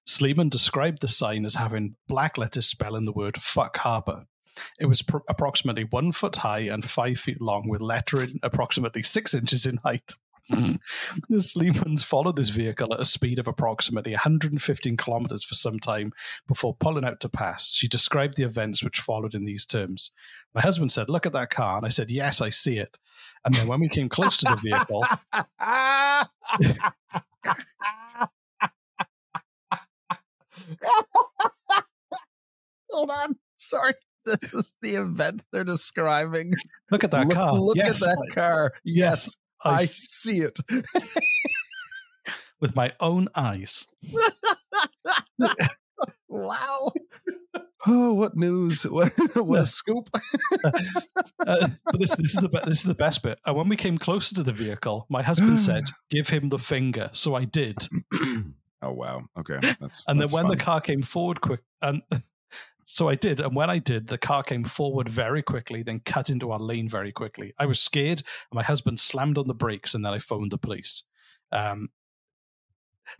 Sleeman 0.05 0.49
described 0.49 1.01
the 1.01 1.07
sign 1.07 1.45
as 1.45 1.55
having 1.55 1.95
black 2.07 2.37
letters 2.37 2.65
spelling 2.65 3.05
the 3.05 3.11
word 3.11 3.37
fuck 3.37 3.77
Harper. 3.77 4.25
It 4.79 4.85
was 4.85 5.01
pr- 5.01 5.17
approximately 5.27 5.85
one 5.85 6.11
foot 6.11 6.37
high 6.37 6.61
and 6.61 6.83
five 6.83 7.19
feet 7.19 7.41
long, 7.41 7.67
with 7.67 7.81
lettering 7.81 8.39
approximately 8.43 9.03
six 9.03 9.33
inches 9.33 9.65
in 9.65 9.77
height. 9.77 10.13
the 10.49 11.37
Sleemans 11.37 12.03
followed 12.03 12.35
this 12.35 12.49
vehicle 12.49 12.93
at 12.93 12.99
a 12.99 13.05
speed 13.05 13.39
of 13.39 13.47
approximately 13.47 14.11
115 14.11 14.97
kilometers 14.97 15.43
for 15.43 15.55
some 15.55 15.79
time 15.79 16.11
before 16.47 16.75
pulling 16.75 17.05
out 17.05 17.19
to 17.21 17.29
pass. 17.29 17.73
She 17.73 17.87
described 17.87 18.35
the 18.35 18.43
events 18.43 18.83
which 18.83 18.99
followed 18.99 19.35
in 19.35 19.45
these 19.45 19.65
terms. 19.65 20.11
My 20.53 20.61
husband 20.61 20.91
said, 20.91 21.09
Look 21.09 21.25
at 21.25 21.33
that 21.33 21.51
car. 21.51 21.77
And 21.77 21.85
I 21.85 21.89
said, 21.89 22.09
Yes, 22.09 22.41
I 22.41 22.49
see 22.49 22.77
it. 22.77 22.97
And 23.45 23.53
then 23.53 23.67
when 23.67 23.79
we 23.79 23.87
came 23.87 24.09
close 24.09 24.35
to 24.37 24.45
the 24.45 24.55
vehicle, 24.55 25.05
Hold 32.91 33.11
on. 33.11 33.35
Sorry. 33.57 33.93
This 34.51 34.67
is 34.67 34.75
the 34.81 35.01
event 35.01 35.43
they're 35.51 35.63
describing. 35.63 36.53
Look 36.89 37.03
at 37.03 37.11
that 37.11 37.27
look, 37.27 37.35
car. 37.35 37.53
Look 37.53 37.77
yes. 37.77 38.01
at 38.03 38.09
that 38.09 38.31
car. 38.35 38.73
Yes, 38.83 39.37
I, 39.63 39.75
I 39.75 39.85
see 39.85 40.39
it. 40.39 40.59
With 42.59 42.75
my 42.75 42.93
own 42.99 43.27
eyes. 43.35 43.87
wow. 46.27 46.91
Oh, 47.87 48.13
what 48.13 48.35
news! 48.35 48.83
What, 48.83 49.11
what 49.35 49.61
a 49.61 49.65
scoop! 49.65 50.09
uh, 50.63 51.67
but 51.85 51.99
this, 51.99 52.15
this 52.15 52.35
is 52.35 52.41
the 52.41 52.49
be- 52.49 52.59
this 52.65 52.77
is 52.77 52.83
the 52.83 52.93
best 52.93 53.23
bit. 53.23 53.39
And 53.45 53.55
when 53.55 53.69
we 53.69 53.75
came 53.75 53.97
closer 53.97 54.35
to 54.35 54.43
the 54.43 54.51
vehicle, 54.51 55.07
my 55.09 55.23
husband 55.23 55.59
said, 55.59 55.85
"Give 56.11 56.29
him 56.29 56.49
the 56.49 56.59
finger." 56.59 57.09
So 57.13 57.33
I 57.33 57.45
did. 57.45 57.87
oh 58.83 58.91
wow! 58.91 59.23
Okay, 59.39 59.57
that's 59.79 60.05
and 60.07 60.21
that's 60.21 60.31
then 60.31 60.43
when 60.43 60.43
fun. 60.43 60.57
the 60.57 60.63
car 60.63 60.79
came 60.79 61.01
forward 61.01 61.41
quick, 61.41 61.61
and 61.81 62.03
so 62.91 63.07
I 63.07 63.15
did. 63.15 63.39
And 63.39 63.55
when 63.55 63.69
I 63.69 63.79
did, 63.79 64.07
the 64.07 64.17
car 64.17 64.43
came 64.43 64.65
forward 64.65 65.07
very 65.07 65.41
quickly, 65.41 65.81
then 65.81 66.01
cut 66.01 66.29
into 66.29 66.51
our 66.51 66.59
lane 66.59 66.89
very 66.89 67.13
quickly. 67.13 67.53
I 67.57 67.65
was 67.65 67.79
scared, 67.79 68.19
and 68.19 68.55
my 68.55 68.63
husband 68.63 68.99
slammed 68.99 69.37
on 69.37 69.47
the 69.47 69.53
brakes, 69.53 69.93
and 69.93 70.03
then 70.03 70.13
I 70.13 70.19
phoned 70.19 70.51
the 70.51 70.57
police. 70.57 71.05
Um, 71.53 71.87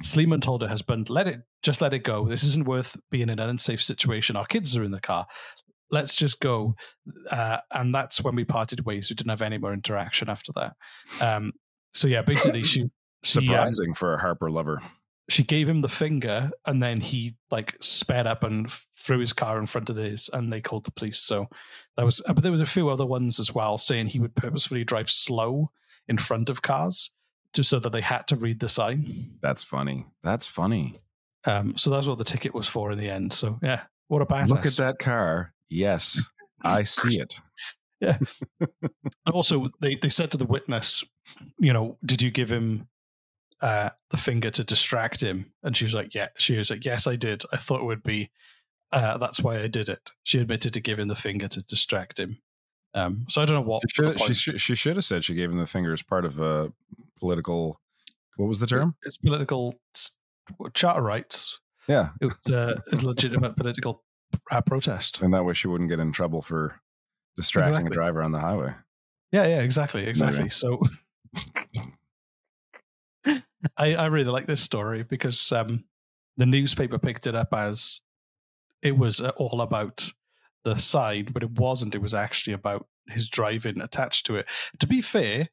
Sleeman 0.02 0.42
told 0.42 0.62
her 0.62 0.68
husband, 0.68 1.10
"Let 1.10 1.30
it, 1.30 1.44
just 1.64 1.80
let 1.80 1.94
it 1.94 2.04
go. 2.04 2.28
This 2.28 2.44
isn't 2.44 2.68
worth 2.68 2.98
being 3.12 3.30
in 3.30 3.40
an 3.40 3.50
unsafe 3.50 3.82
situation. 3.82 4.36
Our 4.36 4.46
kids 4.46 4.76
are 4.76 4.84
in 4.84 4.92
the 4.92 5.00
car. 5.00 5.26
Let's 5.90 6.18
just 6.18 6.42
go." 6.42 6.76
Uh, 7.32 7.60
and 7.74 7.96
that's 7.96 8.22
when 8.22 8.36
we 8.36 8.44
parted 8.44 8.86
ways. 8.86 9.10
We 9.10 9.16
didn't 9.16 9.30
have 9.30 9.42
any 9.42 9.58
more 9.58 9.72
interaction 9.72 10.30
after 10.30 10.52
that. 10.52 10.74
Um, 11.22 11.54
so 11.94 12.10
yeah, 12.10 12.24
basically, 12.24 12.64
she, 12.64 12.82
um, 12.82 12.92
surprising 13.24 13.92
um, 13.92 13.96
for 13.96 14.16
a 14.16 14.20
Harper 14.20 14.52
lover 14.52 14.82
she 15.32 15.44
gave 15.44 15.68
him 15.68 15.82
the 15.82 15.90
finger 15.90 16.52
and 16.66 16.82
then 16.82 17.00
he 17.00 17.36
like 17.50 17.76
sped 17.80 18.28
up 18.28 18.44
and 18.44 18.72
threw 18.98 19.20
his 19.20 19.34
car 19.34 19.58
in 19.60 19.66
front 19.66 19.90
of 19.90 19.96
his 19.96 20.30
and 20.34 20.52
they 20.52 20.62
called 20.62 20.86
the 20.86 20.92
police. 20.92 21.20
So 21.20 21.48
that 21.96 22.06
was 22.06 22.22
but 22.28 22.44
there 22.44 22.52
was 22.52 22.62
a 22.62 22.66
few 22.66 22.90
other 22.90 23.06
ones 23.06 23.40
as 23.40 23.54
well 23.54 23.78
saying 23.78 24.08
he 24.08 24.20
would 24.20 24.36
purposefully 24.36 24.84
drive 24.84 25.10
slow 25.10 25.72
in 26.08 26.18
front 26.18 26.50
of 26.50 26.62
cars 26.62 27.12
to 27.54 27.64
so 27.64 27.80
that 27.80 27.92
they 27.92 28.02
had 28.02 28.28
to 28.28 28.36
read 28.36 28.60
the 28.60 28.70
sign. 28.70 29.06
That's 29.42 29.64
funny. 29.64 30.06
That's 30.24 30.48
funny. 30.48 31.02
Um 31.46 31.78
so 31.78 31.90
that's 31.90 32.08
what 32.08 32.18
the 32.18 32.24
ticket 32.24 32.54
was 32.54 32.68
for 32.68 32.92
in 32.92 33.00
the 33.00 33.10
end. 33.10 33.32
So 33.34 33.60
yeah 33.62 33.84
what 34.08 34.22
a 34.22 34.26
badass. 34.26 34.50
Look 34.50 34.66
at 34.66 34.78
that 34.78 35.00
car. 35.00 35.54
Yes 35.70 36.30
i 36.64 36.84
see 36.84 37.20
it. 37.20 37.40
Yeah. 38.02 38.18
And 38.60 39.36
also 39.36 39.68
they 39.80 39.94
they 39.94 40.10
said 40.10 40.32
to 40.32 40.38
the 40.38 40.46
witness 40.46 41.04
you 41.60 41.72
know 41.72 42.00
did 42.04 42.20
you 42.20 42.32
give 42.32 42.52
him 42.52 42.88
uh, 43.62 43.90
the 44.10 44.18
finger 44.18 44.50
to 44.52 44.64
distract 44.64 45.22
him, 45.22 45.52
and 45.64 45.76
she 45.76 45.86
was 45.86 45.94
like, 45.94 46.14
"Yeah." 46.16 46.30
She 46.38 46.58
was 46.58 46.70
like, 46.70 46.86
"Yes, 46.86 47.08
I 47.08 47.16
did. 47.16 47.44
I 47.54 47.58
thought 47.58 47.82
it 47.82 47.86
would 47.86 48.04
be. 48.04 48.30
Uh, 48.92 49.18
that's 49.18 49.42
why 49.42 49.60
I 49.60 49.68
did 49.68 49.90
it." 49.90 50.10
She 50.24 50.40
admitted 50.40 50.74
to 50.74 50.82
giving 50.82 51.08
the 51.08 51.16
finger 51.16 51.48
to 51.48 51.62
distract 51.64 52.20
him. 52.20 52.40
Um, 52.94 53.26
so 53.30 53.42
I 53.42 53.46
don't 53.46 53.56
know 53.56 53.62
what 53.62 53.84
She 53.90 54.04
should, 54.34 54.38
she, 54.38 54.58
she 54.58 54.76
should 54.76 54.98
have 54.98 55.06
said 55.06 55.24
she 55.24 55.34
gave 55.34 55.50
him 55.50 55.58
the 55.58 55.66
finger 55.66 55.94
as 55.94 56.02
part 56.04 56.26
of 56.26 56.40
a 56.40 56.74
political. 57.20 57.80
What 58.36 58.48
was 58.50 58.60
the 58.60 58.68
term? 58.68 58.96
It's 59.04 59.18
political 59.18 59.76
charter 60.74 61.02
rights. 61.02 61.60
Yeah, 61.88 62.10
It 62.20 62.26
was 62.26 62.54
uh, 62.54 62.80
a 62.92 62.96
legitimate 63.06 63.56
political 63.56 64.04
uh, 64.52 64.62
protest. 64.62 65.22
and 65.22 65.34
that 65.34 65.44
way 65.46 65.54
she 65.54 65.68
wouldn't 65.68 65.90
get 65.90 66.00
in 66.00 66.12
trouble 66.12 66.42
for 66.42 66.80
distracting 67.36 67.74
Exactly. 67.88 67.92
a 67.92 67.94
driver 67.96 68.22
on 68.22 68.32
the 68.32 68.40
highway. 68.40 68.74
Yeah, 69.32 69.48
yeah, 69.48 69.62
exactly, 69.62 70.06
exactly. 70.06 70.40
Maybe. 70.40 70.50
So 70.50 70.80
I, 73.78 73.96
I 73.96 74.06
really 74.08 74.32
like 74.32 74.46
this 74.46 74.62
story 74.62 75.04
because 75.04 75.52
um, 75.52 75.84
the 76.38 76.46
newspaper 76.46 76.98
picked 76.98 77.28
it 77.28 77.36
up 77.36 77.54
as 77.54 78.02
it 78.82 78.98
was 78.98 79.22
uh, 79.22 79.32
all 79.38 79.62
about 79.62 80.12
the 80.64 80.76
sign, 80.76 81.30
but 81.32 81.44
it 81.44 81.52
wasn't. 81.52 81.96
It 81.96 82.02
was 82.02 82.14
actually 82.14 82.54
about 82.54 82.88
his 83.08 83.28
driving 83.30 83.82
attached 83.82 84.26
to 84.28 84.36
it. 84.36 84.48
To 84.80 84.88
be 84.88 85.02
fair, 85.02 85.48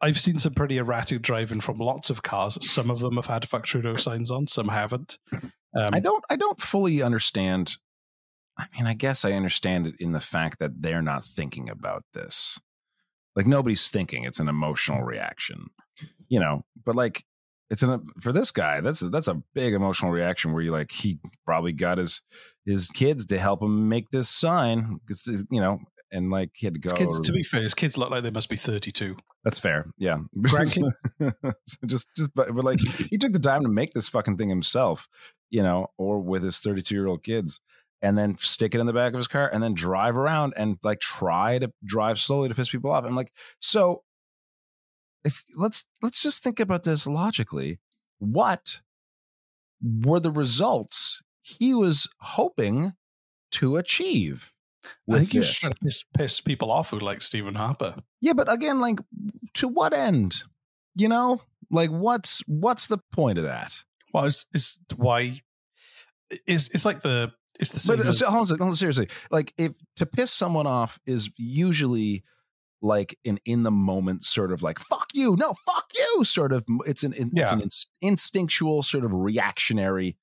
I've 0.00 0.18
seen 0.18 0.38
some 0.38 0.54
pretty 0.54 0.78
erratic 0.78 1.22
driving 1.22 1.60
from 1.60 1.78
lots 1.78 2.10
of 2.10 2.22
cars. 2.22 2.58
Some 2.60 2.90
of 2.90 3.00
them 3.00 3.16
have 3.16 3.26
had 3.26 3.48
fuck 3.48 3.64
Trudeau 3.64 3.94
signs 3.94 4.30
on, 4.30 4.46
some 4.46 4.68
haven't. 4.68 5.18
Um, 5.76 5.90
I 5.92 6.00
don't 6.00 6.24
I 6.30 6.36
don't 6.36 6.58
fully 6.58 7.02
understand. 7.02 7.76
I 8.58 8.64
mean, 8.74 8.86
I 8.86 8.94
guess 8.94 9.26
I 9.26 9.32
understand 9.32 9.86
it 9.86 9.96
in 9.98 10.12
the 10.12 10.20
fact 10.20 10.58
that 10.58 10.80
they're 10.80 11.02
not 11.02 11.22
thinking 11.22 11.68
about 11.68 12.02
this. 12.14 12.58
Like 13.34 13.46
nobody's 13.46 13.90
thinking; 13.90 14.24
it's 14.24 14.40
an 14.40 14.48
emotional 14.48 15.02
reaction, 15.02 15.66
you 16.28 16.40
know. 16.40 16.64
But 16.84 16.94
like, 16.94 17.24
it's 17.70 17.82
an 17.82 18.06
for 18.20 18.32
this 18.32 18.50
guy. 18.50 18.80
That's 18.80 19.00
that's 19.00 19.28
a 19.28 19.42
big 19.54 19.74
emotional 19.74 20.12
reaction 20.12 20.52
where 20.52 20.62
you 20.62 20.70
like 20.70 20.90
he 20.90 21.18
probably 21.44 21.72
got 21.72 21.98
his 21.98 22.22
his 22.64 22.88
kids 22.88 23.26
to 23.26 23.38
help 23.38 23.62
him 23.62 23.88
make 23.88 24.10
this 24.10 24.28
sign 24.28 25.00
because 25.06 25.26
you 25.50 25.60
know, 25.60 25.80
and 26.12 26.30
like 26.30 26.50
he 26.54 26.66
had 26.66 26.74
to 26.74 26.80
his 26.82 26.92
go. 26.92 26.98
kids, 26.98 27.20
to 27.20 27.32
be 27.32 27.42
fair, 27.42 27.62
his 27.62 27.74
kids 27.74 27.98
look 27.98 28.10
like 28.10 28.22
they 28.22 28.30
must 28.30 28.48
be 28.48 28.56
32. 28.56 29.16
That's 29.44 29.58
fair. 29.58 29.86
Yeah. 29.98 30.18
So 31.68 31.86
just, 31.86 32.08
just, 32.16 32.30
but, 32.34 32.54
but 32.54 32.64
like 32.64 32.80
he 32.80 33.18
took 33.18 33.32
the 33.32 33.38
time 33.38 33.62
to 33.62 33.68
make 33.68 33.92
this 33.92 34.08
fucking 34.08 34.36
thing 34.36 34.48
himself, 34.48 35.08
you 35.50 35.62
know, 35.62 35.88
or 35.98 36.20
with 36.20 36.42
his 36.42 36.60
32 36.60 36.94
year 36.94 37.06
old 37.06 37.22
kids 37.22 37.60
and 38.02 38.16
then 38.16 38.36
stick 38.38 38.74
it 38.74 38.80
in 38.80 38.86
the 38.86 38.92
back 38.92 39.12
of 39.12 39.18
his 39.18 39.28
car 39.28 39.50
and 39.52 39.62
then 39.62 39.74
drive 39.74 40.16
around 40.16 40.54
and 40.56 40.78
like 40.82 41.00
try 41.00 41.58
to 41.58 41.72
drive 41.84 42.20
slowly 42.20 42.48
to 42.48 42.54
piss 42.54 42.68
people 42.68 42.90
off. 42.90 43.04
I'm 43.04 43.16
like, 43.16 43.32
so 43.58 44.02
if 45.26 45.44
let's, 45.56 45.88
let's 46.02 46.22
just 46.22 46.42
think 46.42 46.60
about 46.60 46.84
this 46.84 47.06
logically. 47.06 47.78
What 48.18 48.80
were 49.82 50.20
the 50.20 50.30
results 50.30 51.22
he 51.42 51.74
was 51.74 52.08
hoping 52.20 52.94
to 53.52 53.76
achieve? 53.76 54.52
I 55.10 55.18
think 55.18 55.32
he 55.32 55.38
was 55.38 55.48
this? 55.48 55.60
trying 55.60 55.72
to 55.72 55.78
piss, 55.80 56.04
piss 56.16 56.40
people 56.40 56.70
off 56.70 56.90
who 56.90 56.98
like 56.98 57.20
Stephen 57.20 57.56
Harper. 57.56 57.96
Yeah, 58.20 58.32
but 58.32 58.50
again, 58.50 58.80
like 58.80 59.00
to 59.54 59.68
what 59.68 59.92
end? 59.92 60.44
You 60.94 61.08
know, 61.08 61.42
like 61.70 61.90
what's 61.90 62.42
what's 62.46 62.86
the 62.86 62.98
point 63.12 63.38
of 63.38 63.44
that? 63.44 63.82
Well, 64.12 64.24
it's, 64.24 64.46
it's 64.54 64.78
why 64.96 65.42
it's 66.46 66.68
it's 66.70 66.84
like 66.84 67.02
the 67.02 67.32
it's 67.58 67.72
the 67.72 67.80
same. 67.80 67.98
But 67.98 68.06
as- 68.06 68.22
uh, 68.22 68.30
hold 68.30 68.50
on, 68.50 68.58
hold 68.58 68.70
on, 68.70 68.76
seriously, 68.76 69.08
like 69.30 69.52
if 69.58 69.72
to 69.96 70.06
piss 70.06 70.30
someone 70.30 70.66
off 70.66 70.98
is 71.06 71.30
usually 71.36 72.24
like 72.82 73.18
an 73.24 73.38
in 73.44 73.62
the 73.62 73.70
moment 73.70 74.24
sort 74.24 74.52
of 74.52 74.62
like 74.62 74.78
fuck 74.78 75.08
you, 75.14 75.36
no 75.38 75.54
fuck 75.66 75.86
you, 75.98 76.24
sort 76.24 76.52
of. 76.52 76.64
It's 76.86 77.02
an 77.02 77.14
it's 77.16 77.30
Yeah. 77.32 77.52
an 77.52 77.62
inst- 77.62 77.92
instinctual 78.00 78.82
sort 78.82 79.04
of 79.04 79.12
reactionary. 79.14 80.16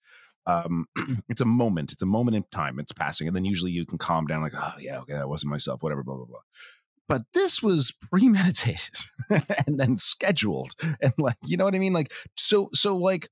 Um, 0.45 0.85
it's 1.29 1.41
a 1.41 1.45
moment. 1.45 1.91
It's 1.93 2.01
a 2.01 2.05
moment 2.05 2.35
in 2.35 2.43
time. 2.51 2.79
It's 2.79 2.91
passing, 2.91 3.27
and 3.27 3.35
then 3.35 3.45
usually 3.45 3.71
you 3.71 3.85
can 3.85 3.97
calm 3.97 4.27
down, 4.27 4.41
like, 4.41 4.53
oh 4.55 4.73
yeah, 4.79 4.99
okay, 4.99 5.13
that 5.13 5.29
wasn't 5.29 5.51
myself, 5.51 5.81
whatever, 5.83 6.03
blah 6.03 6.15
blah 6.15 6.25
blah. 6.25 6.39
But 7.07 7.23
this 7.33 7.61
was 7.63 7.91
premeditated 8.11 8.95
and 9.67 9.79
then 9.79 9.97
scheduled, 9.97 10.71
and 11.01 11.13
like, 11.17 11.35
you 11.45 11.57
know 11.57 11.65
what 11.65 11.75
I 11.75 11.79
mean? 11.79 11.93
Like, 11.93 12.13
so, 12.37 12.69
so, 12.73 12.95
like, 12.95 13.29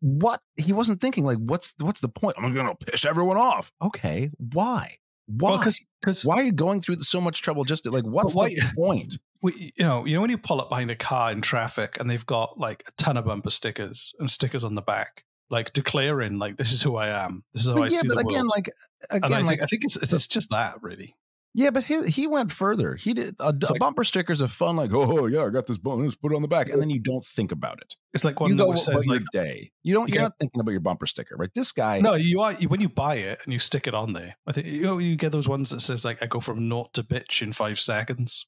what 0.00 0.40
he 0.56 0.72
wasn't 0.72 1.00
thinking, 1.00 1.24
like, 1.24 1.38
what's 1.38 1.74
what's 1.80 2.00
the 2.00 2.08
point? 2.08 2.36
I'm 2.38 2.54
gonna 2.54 2.74
piss 2.74 3.04
everyone 3.04 3.36
off. 3.36 3.72
Okay, 3.82 4.30
why? 4.38 4.96
Why? 5.26 5.50
Well, 5.50 5.58
'cause- 5.62 5.80
'cause- 6.02 6.24
why 6.24 6.36
are 6.36 6.42
you 6.44 6.52
going 6.52 6.80
through 6.80 7.00
so 7.00 7.20
much 7.20 7.42
trouble 7.42 7.64
just 7.64 7.84
to 7.84 7.90
like? 7.90 8.04
What's 8.04 8.34
why- 8.34 8.48
the 8.50 8.70
point? 8.76 9.18
we, 9.42 9.72
you 9.76 9.84
know, 9.84 10.04
you 10.06 10.14
know 10.14 10.20
when 10.22 10.30
you 10.30 10.38
pull 10.38 10.60
up 10.60 10.68
behind 10.70 10.90
a 10.90 10.96
car 10.96 11.30
in 11.30 11.40
traffic 11.42 11.98
and 12.00 12.10
they've 12.10 12.24
got 12.26 12.58
like 12.58 12.82
a 12.88 12.92
ton 12.92 13.16
of 13.16 13.24
bumper 13.26 13.50
stickers 13.50 14.12
and 14.18 14.30
stickers 14.30 14.64
on 14.64 14.74
the 14.74 14.82
back, 14.82 15.24
like 15.50 15.72
declaring 15.72 16.38
like 16.38 16.56
this 16.56 16.72
is 16.72 16.82
who 16.82 16.96
I 16.96 17.08
am, 17.08 17.44
this 17.52 17.62
is 17.62 17.68
how 17.68 17.74
I 17.74 17.80
But 17.80 17.92
yeah, 17.92 17.98
see 18.00 18.08
but 18.08 18.14
the 18.14 18.20
again, 18.20 18.32
world. 18.40 18.50
like, 18.56 18.70
again, 19.10 19.32
I 19.32 19.38
like, 19.40 19.48
think, 19.48 19.62
I 19.62 19.66
think 19.66 19.84
it's 19.84 19.96
it's 19.96 20.26
just 20.26 20.48
that 20.50 20.82
really. 20.82 21.14
Yeah, 21.58 21.70
but 21.70 21.84
he 21.84 22.06
he 22.08 22.26
went 22.26 22.52
further. 22.52 22.96
He 22.96 23.14
did 23.14 23.34
a, 23.40 23.48
a 23.48 23.78
bumper 23.78 24.04
stickers 24.04 24.42
of 24.42 24.52
fun, 24.52 24.76
like, 24.76 24.92
oh 24.92 25.24
yeah, 25.24 25.42
I 25.44 25.48
got 25.48 25.66
this 25.66 25.78
bonus, 25.78 26.14
put 26.14 26.30
it 26.32 26.36
on 26.36 26.42
the 26.42 26.48
back, 26.48 26.68
and 26.68 26.82
then 26.82 26.90
you 26.90 27.00
don't 27.00 27.24
think 27.24 27.50
about 27.50 27.80
it. 27.80 27.94
It's 28.12 28.26
like 28.26 28.38
you 28.40 28.44
one 28.44 28.56
that 28.58 28.66
go 28.66 28.74
says 28.74 29.06
like 29.06 29.22
day. 29.32 29.72
You 29.82 29.94
don't. 29.94 30.06
You're 30.10 30.16
Okay. 30.18 30.22
not 30.24 30.32
thinking 30.38 30.60
about 30.60 30.72
your 30.72 30.80
bumper 30.80 31.06
sticker, 31.06 31.34
right? 31.34 31.48
This 31.54 31.72
guy. 31.72 32.00
no, 32.00 32.12
you 32.12 32.42
are 32.42 32.52
when 32.54 32.82
you 32.82 32.90
buy 32.90 33.14
it 33.14 33.38
and 33.44 33.54
you 33.54 33.58
stick 33.58 33.86
it 33.86 33.94
on 33.94 34.12
there. 34.12 34.36
I 34.46 34.52
think 34.52 34.66
you 34.66 34.82
know 34.82 34.98
you 34.98 35.16
get 35.16 35.32
those 35.32 35.48
ones 35.48 35.70
that 35.70 35.80
says 35.80 36.04
like 36.04 36.22
I 36.22 36.26
go 36.26 36.40
from 36.40 36.68
naught 36.68 36.92
to 36.92 37.02
bitch 37.02 37.40
in 37.40 37.54
five 37.54 37.80
seconds. 37.80 38.46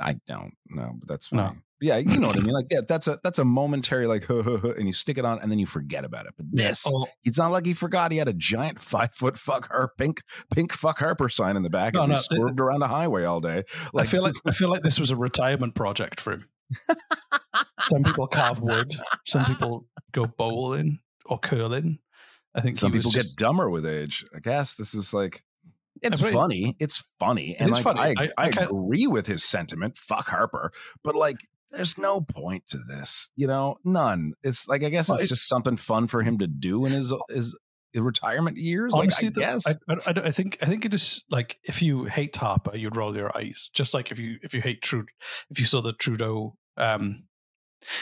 I 0.00 0.16
don't 0.26 0.54
know, 0.68 0.92
but 0.98 1.08
that's 1.08 1.32
No. 1.32 1.46
fine. 1.48 1.62
Yeah, 1.78 1.96
you 1.98 2.18
know 2.18 2.28
what 2.28 2.38
I 2.40 2.42
mean. 2.42 2.54
Like, 2.54 2.68
yeah, 2.70 2.80
that's 2.88 3.06
a 3.06 3.20
that's 3.22 3.38
a 3.38 3.44
momentary 3.44 4.06
like, 4.06 4.26
and 4.30 4.86
you 4.86 4.94
stick 4.94 5.18
it 5.18 5.26
on, 5.26 5.40
and 5.40 5.50
then 5.50 5.58
you 5.58 5.66
forget 5.66 6.06
about 6.06 6.24
it. 6.24 6.32
But 6.36 6.46
this, 6.50 6.86
Oh. 6.90 7.06
it's 7.22 7.36
not 7.36 7.52
like 7.52 7.66
he 7.66 7.74
forgot 7.74 8.12
he 8.12 8.18
had 8.18 8.28
a 8.28 8.32
giant 8.32 8.80
five 8.80 9.12
foot 9.12 9.36
fuck 9.36 9.70
her 9.70 9.90
pink 9.98 10.22
pink 10.54 10.72
fuck 10.72 10.98
Harper 11.00 11.28
sign 11.28 11.54
in 11.54 11.62
the 11.62 11.68
back 11.70 11.92
No, 11.92 12.00
as 12.00 12.06
he 12.06 12.12
no, 12.12 12.14
th- 12.14 12.26
swerved 12.40 12.60
around 12.60 12.82
a 12.82 12.88
highway 12.88 13.24
all 13.24 13.40
day. 13.40 13.62
I 13.94 14.04
feel 14.04 14.22
like 14.22 14.32
this- 14.32 14.40
I 14.46 14.50
feel 14.52 14.70
like 14.70 14.82
this 14.82 14.98
was 14.98 15.10
a 15.10 15.16
retirement 15.16 15.74
project 15.74 16.18
for 16.18 16.32
him. 16.32 16.46
some 17.82 18.02
people 18.04 18.26
carve 18.26 18.60
wood, 18.60 18.92
some 19.26 19.44
people 19.44 19.86
go 20.12 20.26
bowling 20.26 21.00
or 21.26 21.38
curling. 21.38 21.98
I 22.54 22.62
think 22.62 22.78
some 22.78 22.90
people 22.90 23.10
just- 23.10 23.36
get 23.36 23.44
dumber 23.44 23.68
with 23.68 23.84
age. 23.84 24.24
I 24.34 24.38
guess 24.40 24.74
this 24.76 24.94
is 24.94 25.12
like 25.12 25.44
it's 26.02 26.20
funny. 26.20 26.76
It's 26.78 27.04
funny, 27.18 27.56
and 27.58 27.70
like 27.70 27.82
funny. 27.84 28.00
I, 28.00 28.14
I- 28.18 28.28
I, 28.38 28.44
I 28.46 28.64
agree 28.64 29.06
with 29.06 29.26
his 29.26 29.44
sentiment. 29.44 29.96
Fuck 29.98 30.28
Harper, 30.28 30.72
but 31.02 31.14
like. 31.14 31.36
There's 31.72 31.98
no 31.98 32.20
point 32.20 32.68
to 32.68 32.78
this, 32.78 33.30
you 33.34 33.48
know, 33.48 33.76
none. 33.84 34.34
It's 34.44 34.68
like 34.68 34.84
I 34.84 34.88
guess 34.88 35.08
Well, 35.08 35.16
it's, 35.16 35.24
it's- 35.24 35.38
just 35.40 35.48
something 35.48 35.76
fun 35.76 36.06
for 36.06 36.22
him 36.22 36.38
to 36.38 36.46
do 36.46 36.86
in 36.86 36.92
his 36.92 37.12
his, 37.28 37.58
his 37.92 38.00
retirement 38.00 38.56
years. 38.56 38.94
Honestly, 38.94 39.28
like 39.28 39.36
I 39.36 39.40
the- 39.40 39.40
guess 39.40 39.66
I, 39.66 39.72
I, 39.92 40.20
I- 40.22 40.28
I 40.28 40.30
think 40.30 40.58
I 40.62 40.66
think 40.66 40.84
it 40.84 40.94
is 40.94 41.24
like 41.28 41.58
if 41.64 41.82
you 41.82 42.04
hate 42.04 42.36
Harper, 42.36 42.76
you'd 42.76 42.96
roll 42.96 43.14
your 43.16 43.36
eyes. 43.36 43.68
Just 43.74 43.94
like 43.94 44.12
if 44.12 44.18
you 44.18 44.38
if 44.42 44.54
you 44.54 44.62
hate 44.62 44.80
Trudeau, 44.80 45.08
if 45.50 45.58
you 45.58 45.66
saw 45.66 45.82
the 45.82 45.92
Trudeau, 45.92 46.56
um, 46.76 47.24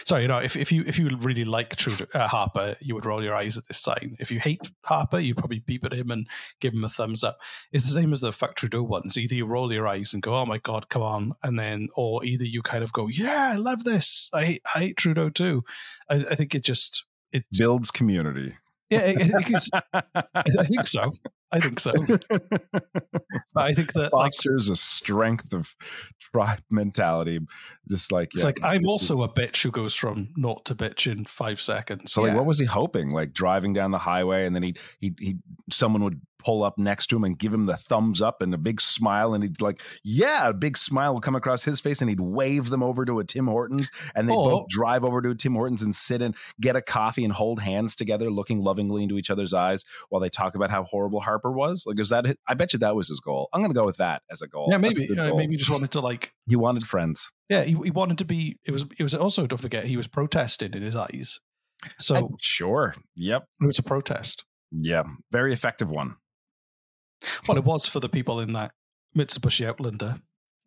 sorry, 0.04 0.22
you 0.22 0.28
know, 0.28 0.38
if, 0.38 0.56
if 0.56 0.72
you 0.72 0.84
if 0.86 0.98
you 0.98 1.08
really 1.20 1.44
like 1.44 1.76
Trudeau 1.76 2.06
uh, 2.14 2.28
Harper, 2.28 2.76
you 2.80 2.94
would 2.94 3.06
roll 3.06 3.22
your 3.22 3.34
eyes 3.34 3.56
at 3.56 3.66
this 3.68 3.80
sign. 3.80 4.16
If 4.18 4.30
you 4.30 4.40
hate 4.40 4.60
Harper, 4.84 5.18
you'd 5.18 5.36
probably 5.36 5.60
beep 5.60 5.84
at 5.84 5.92
him 5.92 6.10
and 6.10 6.28
give 6.60 6.72
him 6.72 6.84
a 6.84 6.88
thumbs 6.88 7.24
up. 7.24 7.38
It's 7.72 7.84
the 7.84 8.00
same 8.00 8.12
as 8.12 8.20
the 8.20 8.32
fuck 8.32 8.54
Trudeau 8.54 8.82
ones. 8.82 9.16
Either 9.16 9.34
you 9.34 9.46
roll 9.46 9.72
your 9.72 9.86
eyes 9.88 10.12
and 10.12 10.22
go, 10.22 10.36
"Oh 10.36 10.46
my 10.46 10.58
god, 10.58 10.88
come 10.88 11.02
on," 11.02 11.32
and 11.42 11.58
then, 11.58 11.88
or 11.94 12.24
either 12.24 12.44
you 12.44 12.62
kind 12.62 12.84
of 12.84 12.92
go, 12.92 13.08
"Yeah, 13.08 13.50
I 13.52 13.56
love 13.56 13.84
this. 13.84 14.28
I 14.32 14.44
hate, 14.44 14.62
I 14.74 14.78
hate 14.80 14.96
Trudeau 14.96 15.30
too." 15.30 15.64
I, 16.08 16.24
I 16.30 16.34
think 16.34 16.54
it 16.54 16.64
just 16.64 17.04
it 17.32 17.44
builds 17.56 17.90
community. 17.90 18.56
yeah, 18.90 19.00
I, 19.00 19.10
I 19.10 19.14
think 19.14 19.50
it's, 19.50 19.70
I, 19.72 20.02
I 20.34 20.64
think 20.64 20.86
so. 20.86 21.12
I 21.54 21.60
think 21.60 21.78
so. 21.78 21.92
I 23.56 23.72
think 23.72 23.92
that 23.92 24.12
like 24.12 24.32
fosters 24.32 24.68
a 24.68 24.76
strength 24.76 25.52
of 25.52 25.76
tribe 26.18 26.58
mentality. 26.68 27.38
Just 27.88 28.10
like 28.10 28.34
it's 28.34 28.42
yeah, 28.42 28.48
like 28.48 28.64
I'm 28.64 28.80
it's 28.80 28.86
also 28.86 29.14
just- 29.14 29.22
a 29.22 29.40
bitch 29.40 29.62
who 29.62 29.70
goes 29.70 29.94
from 29.94 30.30
naught 30.36 30.64
to 30.66 30.74
bitch 30.74 31.10
in 31.10 31.24
five 31.24 31.60
seconds. 31.60 32.12
So 32.12 32.22
like, 32.22 32.34
what 32.34 32.44
was 32.44 32.58
he 32.58 32.66
hoping? 32.66 33.10
Like 33.10 33.32
driving 33.32 33.72
down 33.72 33.92
the 33.92 33.98
highway, 33.98 34.46
and 34.46 34.54
then 34.54 34.64
he 34.64 34.74
he 35.00 35.14
he 35.20 35.36
someone 35.70 36.02
would 36.02 36.20
pull 36.44 36.62
up 36.62 36.78
next 36.78 37.06
to 37.08 37.16
him 37.16 37.24
and 37.24 37.38
give 37.38 37.52
him 37.54 37.64
the 37.64 37.76
thumbs 37.76 38.20
up 38.20 38.42
and 38.42 38.52
a 38.54 38.58
big 38.58 38.80
smile, 38.80 39.34
and 39.34 39.42
he'd 39.42 39.60
like, 39.60 39.80
yeah, 40.04 40.48
a 40.48 40.52
big 40.54 40.76
smile 40.76 41.14
would 41.14 41.22
come 41.22 41.34
across 41.36 41.64
his 41.64 41.80
face, 41.80 42.00
and 42.00 42.08
he'd 42.10 42.20
wave 42.20 42.70
them 42.70 42.82
over 42.82 43.04
to 43.04 43.18
a 43.18 43.24
Tim 43.24 43.46
Hortons, 43.46 43.90
and 44.14 44.28
they 44.28 44.32
Oh. 44.34 44.50
both 44.50 44.68
drive 44.68 45.04
over 45.04 45.22
to 45.22 45.30
a 45.30 45.34
Tim 45.34 45.54
Hortons 45.54 45.82
and 45.82 45.94
sit 45.94 46.20
and 46.22 46.36
get 46.60 46.76
a 46.76 46.82
coffee 46.82 47.24
and 47.24 47.32
hold 47.32 47.60
hands 47.60 47.96
together, 47.96 48.30
looking 48.30 48.62
lovingly 48.62 49.02
into 49.02 49.16
each 49.18 49.30
other's 49.30 49.54
eyes 49.54 49.84
while 50.10 50.20
they 50.20 50.28
talk 50.28 50.54
about 50.54 50.70
how 50.70 50.84
horrible 50.84 51.20
Harper 51.20 51.50
was. 51.52 51.84
Like, 51.86 51.98
is 51.98 52.10
that? 52.10 52.26
I 52.46 52.54
bet 52.54 52.72
you 52.72 52.78
that 52.80 52.94
was 52.96 53.08
his 53.08 53.20
goal. 53.20 53.48
I'm 53.52 53.62
gonna 53.62 53.74
go 53.74 53.84
with 53.86 53.96
that 53.98 54.22
as 54.30 54.42
a 54.42 54.46
goal. 54.48 54.68
yeah, 54.70 54.76
maybe 54.76 55.06
good 55.06 55.18
uh, 55.18 55.34
maybe 55.34 55.52
he 55.52 55.56
just 55.58 55.70
wanted 55.70 55.90
to 55.92 56.00
like 56.00 56.32
he 56.48 56.56
wanted 56.56 56.82
friends. 56.84 57.30
yeah 57.48 57.62
he, 57.62 57.72
he 57.84 57.90
wanted 57.90 58.18
to 58.18 58.24
be. 58.24 58.58
It 58.66 58.70
was 58.70 58.84
it 58.98 59.02
was 59.02 59.14
also 59.14 59.46
don't 59.46 59.60
forget 59.60 59.86
he 59.86 59.96
was 59.96 60.06
protesting 60.06 60.72
in 60.74 60.82
his 60.82 60.96
eyes. 60.96 61.40
So 61.98 62.16
I- 62.16 62.22
sure. 62.40 62.94
Yep. 63.16 63.44
it 63.60 63.66
was 63.66 63.78
a 63.78 63.82
protest. 63.82 64.44
Yeah. 64.72 65.02
Very 65.30 65.52
effective 65.52 65.90
one. 65.90 66.16
Well, 67.48 67.58
it 67.58 67.64
was 67.64 67.86
for 67.86 68.00
the 68.00 68.08
people 68.08 68.40
in 68.40 68.52
that 68.52 68.72
Mitsubishi 69.16 69.66
Outlander. 69.66 70.16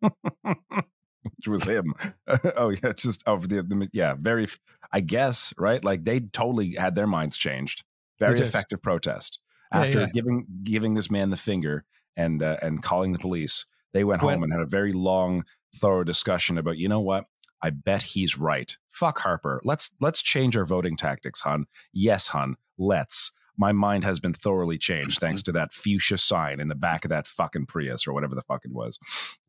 which 1.36 1.48
was 1.48 1.64
him. 1.64 1.94
oh 2.56 2.70
yeah, 2.70 2.92
just 2.92 3.26
over 3.26 3.46
the, 3.46 3.62
the 3.62 3.88
yeah, 3.92 4.14
very. 4.18 4.48
I 4.92 5.00
guess 5.00 5.52
right, 5.58 5.84
like 5.84 6.04
they 6.04 6.20
totally 6.20 6.74
had 6.74 6.94
their 6.94 7.06
minds 7.06 7.36
changed. 7.36 7.84
Very 8.18 8.38
effective 8.40 8.82
protest 8.82 9.38
after 9.70 10.00
yeah. 10.00 10.06
giving 10.12 10.46
giving 10.62 10.94
this 10.94 11.10
man 11.10 11.30
the 11.30 11.36
finger 11.36 11.84
and 12.16 12.42
uh, 12.42 12.56
and 12.62 12.82
calling 12.82 13.12
the 13.12 13.18
police. 13.18 13.66
They 13.92 14.04
went 14.04 14.20
home 14.20 14.42
and 14.42 14.52
had 14.52 14.62
a 14.62 14.66
very 14.66 14.92
long, 14.92 15.44
thorough 15.74 16.04
discussion 16.04 16.58
about 16.58 16.78
you 16.78 16.88
know 16.88 17.00
what. 17.00 17.26
I 17.60 17.70
bet 17.70 18.02
he's 18.02 18.38
right. 18.38 18.76
Fuck 18.88 19.18
Harper. 19.18 19.60
Let's 19.64 19.90
let's 20.00 20.22
change 20.22 20.56
our 20.56 20.64
voting 20.64 20.96
tactics, 20.96 21.40
hun. 21.40 21.66
Yes, 21.92 22.28
hun. 22.28 22.56
Let's. 22.76 23.32
My 23.58 23.72
mind 23.72 24.04
has 24.04 24.20
been 24.20 24.32
thoroughly 24.32 24.78
changed 24.78 25.18
thanks 25.20 25.42
to 25.42 25.52
that 25.52 25.72
fuchsia 25.72 26.16
sign 26.18 26.60
in 26.60 26.68
the 26.68 26.74
back 26.74 27.04
of 27.04 27.08
that 27.10 27.26
fucking 27.26 27.66
Prius 27.66 28.06
or 28.06 28.12
whatever 28.12 28.34
the 28.34 28.42
fuck 28.42 28.64
it 28.64 28.72
was. 28.72 28.98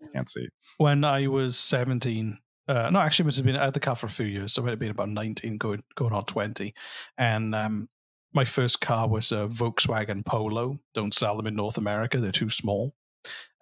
I 0.02 0.08
Can't 0.14 0.30
see. 0.30 0.48
when 0.78 1.04
I 1.04 1.28
was 1.28 1.58
17. 1.58 2.40
Uh, 2.68 2.90
no, 2.92 3.00
actually, 3.00 3.24
it 3.24 3.26
must 3.28 3.38
have 3.38 3.46
been 3.46 3.56
I 3.56 3.66
had 3.66 3.74
the 3.74 3.80
car 3.80 3.96
for 3.96 4.06
a 4.06 4.10
few 4.10 4.28
years, 4.28 4.54
so 4.54 4.62
it 4.62 4.66
might 4.66 4.72
have 4.72 4.80
been 4.80 4.92
about 4.92 5.10
19, 5.10 5.58
going 5.58 5.84
going 5.96 6.14
on 6.14 6.26
20. 6.26 6.74
And 7.18 7.56
um, 7.56 7.90
my 8.32 8.46
first 8.46 8.80
car 8.80 9.08
was 9.08 9.32
a 9.32 9.48
Volkswagen 9.48 10.24
Polo. 10.24 10.80
Don't 10.94 11.14
sell 11.16 11.36
them 11.36 11.48
in 11.48 11.56
North 11.56 11.80
America; 11.80 12.20
they're 12.20 12.32
too 12.32 12.52
small. 12.52 12.94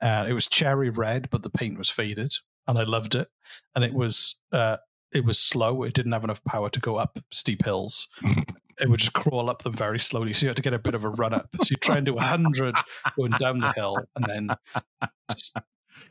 Uh, 0.01 0.25
it 0.27 0.33
was 0.33 0.45
cherry 0.45 0.89
red, 0.89 1.29
but 1.29 1.41
the 1.41 1.49
paint 1.49 1.77
was 1.77 1.89
faded, 1.89 2.33
and 2.67 2.77
I 2.77 2.83
loved 2.83 3.15
it. 3.15 3.29
And 3.75 3.86
it 3.86 3.93
was 3.93 4.38
uh, 4.51 4.77
it 5.13 5.23
was 5.23 5.39
slow. 5.39 5.83
It 5.83 5.93
didn't 5.93 6.12
have 6.12 6.25
enough 6.25 6.43
power 6.43 6.69
to 6.69 6.79
go 6.79 6.97
up 6.97 7.19
steep 7.31 7.63
hills. 7.63 8.10
it 8.79 8.89
would 8.89 8.99
just 8.99 9.13
crawl 9.13 9.49
up 9.49 9.63
them 9.63 9.73
very 9.73 9.99
slowly. 9.99 10.33
So 10.33 10.45
you 10.45 10.49
had 10.49 10.57
to 10.57 10.61
get 10.61 10.73
a 10.73 10.79
bit 10.79 10.95
of 10.95 11.03
a 11.03 11.09
run 11.09 11.33
up. 11.33 11.49
So 11.63 11.71
you 11.71 11.77
try 11.77 11.97
and 11.97 12.05
do 12.05 12.13
a 12.13 12.15
100 12.15 12.75
going 13.17 13.31
down 13.31 13.59
the 13.59 13.71
hill, 13.73 13.97
and 14.15 14.25
then 14.25 14.49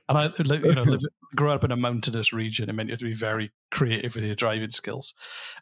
and 0.08 0.18
I, 0.18 0.24
you 0.38 0.74
know, 0.74 0.82
live, 0.82 1.02
grew 1.34 1.50
up 1.50 1.64
in 1.64 1.72
a 1.72 1.76
mountainous 1.76 2.32
region. 2.32 2.68
It 2.68 2.72
meant 2.74 2.88
you 2.88 2.92
had 2.92 3.00
to 3.00 3.04
be 3.04 3.14
very 3.14 3.50
creative 3.70 4.14
with 4.14 4.24
your 4.24 4.34
driving 4.34 4.70
skills. 4.70 5.14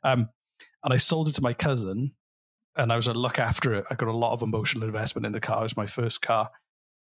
Um, 0.02 0.28
and 0.82 0.92
I 0.92 0.98
sold 0.98 1.28
it 1.28 1.34
to 1.36 1.42
my 1.42 1.54
cousin, 1.54 2.12
and 2.76 2.92
I 2.92 2.96
was 2.96 3.06
a 3.06 3.14
look 3.14 3.38
after 3.38 3.74
it. 3.74 3.84
I 3.90 3.94
got 3.94 4.08
a 4.08 4.16
lot 4.16 4.32
of 4.32 4.42
emotional 4.42 4.84
investment 4.84 5.26
in 5.26 5.32
the 5.32 5.40
car. 5.40 5.60
It 5.60 5.64
was 5.64 5.76
my 5.76 5.86
first 5.86 6.22
car. 6.22 6.50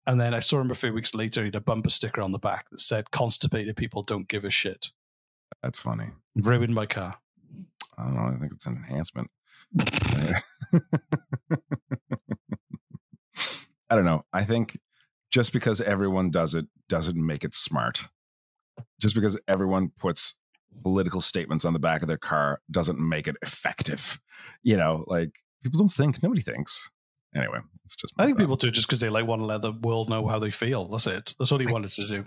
And 0.07 0.21
then 0.21 0.35
I 0.35 0.41
saw 0.41 0.61
him 0.61 0.71
a 0.71 0.75
few 0.75 0.93
weeks 0.93 1.15
later. 1.15 1.43
He 1.43 1.47
had 1.49 1.55
a 1.55 1.61
bumper 1.61 1.91
sticker 1.91 2.23
on 2.23 2.33
the 2.33 2.39
back 2.39 2.71
that 2.71 2.81
said, 2.81 3.11
Constipated 3.11 3.77
people 3.77 4.03
don't 4.03 4.29
give 4.29 4.45
a 4.45 4.51
shit. 4.51 4.91
That's 5.63 5.79
funny. 5.79 6.11
Ruined 6.35 6.75
my 6.75 6.87
car. 6.87 7.17
I 8.01 8.05
don't 8.05 8.15
know. 8.15 8.23
I 8.23 8.39
think 8.39 8.53
it's 8.53 8.67
an 8.67 8.77
enhancement. 8.77 9.31
I 13.91 13.97
don't 13.97 14.05
know. 14.05 14.25
I 14.33 14.45
think 14.45 14.79
just 15.31 15.53
because 15.53 15.81
everyone 15.81 16.31
does 16.31 16.55
it 16.55 16.67
doesn't 16.89 17.17
make 17.17 17.45
it 17.45 17.55
smart. 17.55 18.09
Just 19.01 19.15
because 19.15 19.39
everyone 19.47 19.91
puts 19.99 20.39
political 20.83 21.21
statements 21.21 21.65
on 21.65 21.73
the 21.73 21.79
back 21.79 22.03
of 22.03 22.09
their 22.09 22.17
car 22.17 22.61
doesn't 22.71 22.99
make 22.99 23.29
it 23.29 23.37
effective. 23.43 24.19
You 24.63 24.77
know, 24.77 25.05
like 25.07 25.33
people 25.63 25.79
don't 25.79 25.93
think, 25.93 26.23
nobody 26.23 26.41
thinks. 26.41 26.91
Anyway, 27.35 27.59
it's 27.85 27.95
just 27.95 28.15
I 28.19 28.27
think 28.27 28.39
people 28.39 28.57
do 28.57 28.71
just 28.71 28.89
because 28.89 29.01
they 29.01 29.09
like 29.09 29.27
want 29.27 29.41
to 29.41 29.47
let 29.47 29.63
the 29.63 29.73
world 29.73 30.09
know 30.09 30.27
how 30.27 30.39
they 30.39 30.51
feel. 30.51 30.87
That's 30.87 31.07
it. 31.07 31.35
That's 31.39 31.51
what 31.51 31.61
he 31.61 31.67
wanted 31.67 31.93
to 31.93 32.07
do. 32.07 32.27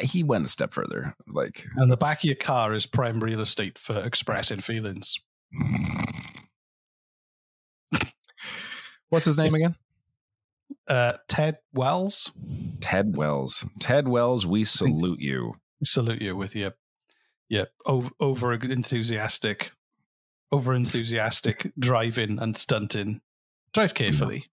He 0.00 0.22
went 0.22 0.44
a 0.46 0.48
step 0.48 0.72
further. 0.72 1.14
Like, 1.26 1.66
And 1.76 1.90
the 1.90 1.96
back 1.96 2.18
of 2.18 2.24
your 2.24 2.34
car 2.36 2.72
is 2.72 2.86
prime 2.86 3.20
real 3.20 3.40
estate 3.40 3.78
for 3.78 3.98
expressing 3.98 4.60
feelings. 4.60 5.18
what's 9.08 9.26
his 9.26 9.38
name 9.38 9.54
again? 9.54 9.74
Uh, 10.86 11.12
Ted 11.28 11.58
Wells. 11.72 12.30
Ted 12.80 13.16
Wells. 13.16 13.66
Ted 13.78 14.06
Wells, 14.08 14.46
we 14.46 14.64
salute 14.64 15.20
you. 15.20 15.54
We 15.80 15.86
salute 15.86 16.20
you 16.20 16.36
with 16.36 16.54
your 16.54 16.72
your 17.48 17.66
over, 17.86 18.10
over 18.20 18.52
enthusiastic, 18.52 19.72
over 20.52 20.74
enthusiastic 20.74 21.72
driving 21.78 22.38
and 22.38 22.54
stunting. 22.56 23.20
Drive 23.72 23.94
carefully. 23.94 24.44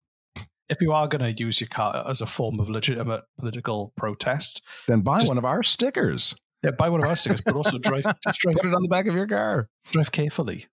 If 0.69 0.81
you 0.81 0.91
are 0.93 1.07
going 1.07 1.21
to 1.35 1.43
use 1.43 1.61
your 1.61 1.67
car 1.67 2.03
as 2.07 2.21
a 2.21 2.25
form 2.25 2.59
of 2.59 2.69
legitimate 2.69 3.23
political 3.37 3.93
protest, 3.95 4.61
Then 4.87 5.01
buy 5.01 5.21
one 5.23 5.37
of 5.37 5.45
our 5.45 5.61
stickers. 5.63 6.35
yeah, 6.63 6.71
buy 6.71 6.89
one 6.89 7.03
of 7.03 7.07
our 7.09 7.15
stickers, 7.15 7.41
but 7.41 7.55
also 7.55 7.77
drive, 7.77 8.03
just 8.23 8.39
drive, 8.39 8.55
Put 8.55 8.65
it 8.65 8.73
on 8.73 8.81
the 8.81 8.89
back 8.89 9.05
of 9.05 9.13
your 9.15 9.27
car. 9.27 9.69
drive 9.91 10.11
carefully. 10.11 10.65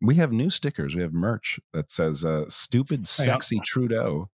We 0.00 0.16
have 0.16 0.32
new 0.32 0.50
stickers. 0.50 0.94
We 0.94 1.02
have 1.02 1.12
merch 1.12 1.60
that 1.72 1.90
says 1.92 2.24
uh, 2.24 2.44
"Stupid, 2.48 3.06
Sexy 3.06 3.60
Trudeau." 3.64 4.30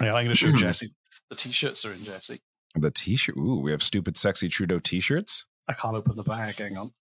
Yeah, 0.00 0.14
I'm 0.14 0.24
going 0.24 0.28
to 0.28 0.34
show 0.36 0.52
Jesse. 0.56 0.88
The 1.30 1.36
t-shirts 1.36 1.84
are 1.84 1.92
in 1.92 2.04
Jesse. 2.04 2.40
The 2.76 2.90
T-shirt. 2.90 3.36
Ooh, 3.36 3.60
we 3.60 3.70
have 3.72 3.82
"Stupid, 3.82 4.16
Sexy 4.16 4.48
Trudeau" 4.48 4.78
T-shirts. 4.80 5.46
I 5.68 5.72
can't 5.72 5.96
open 5.96 6.16
the 6.16 6.22
bag. 6.24 6.56
Hang 6.56 6.76
on. 6.76 6.92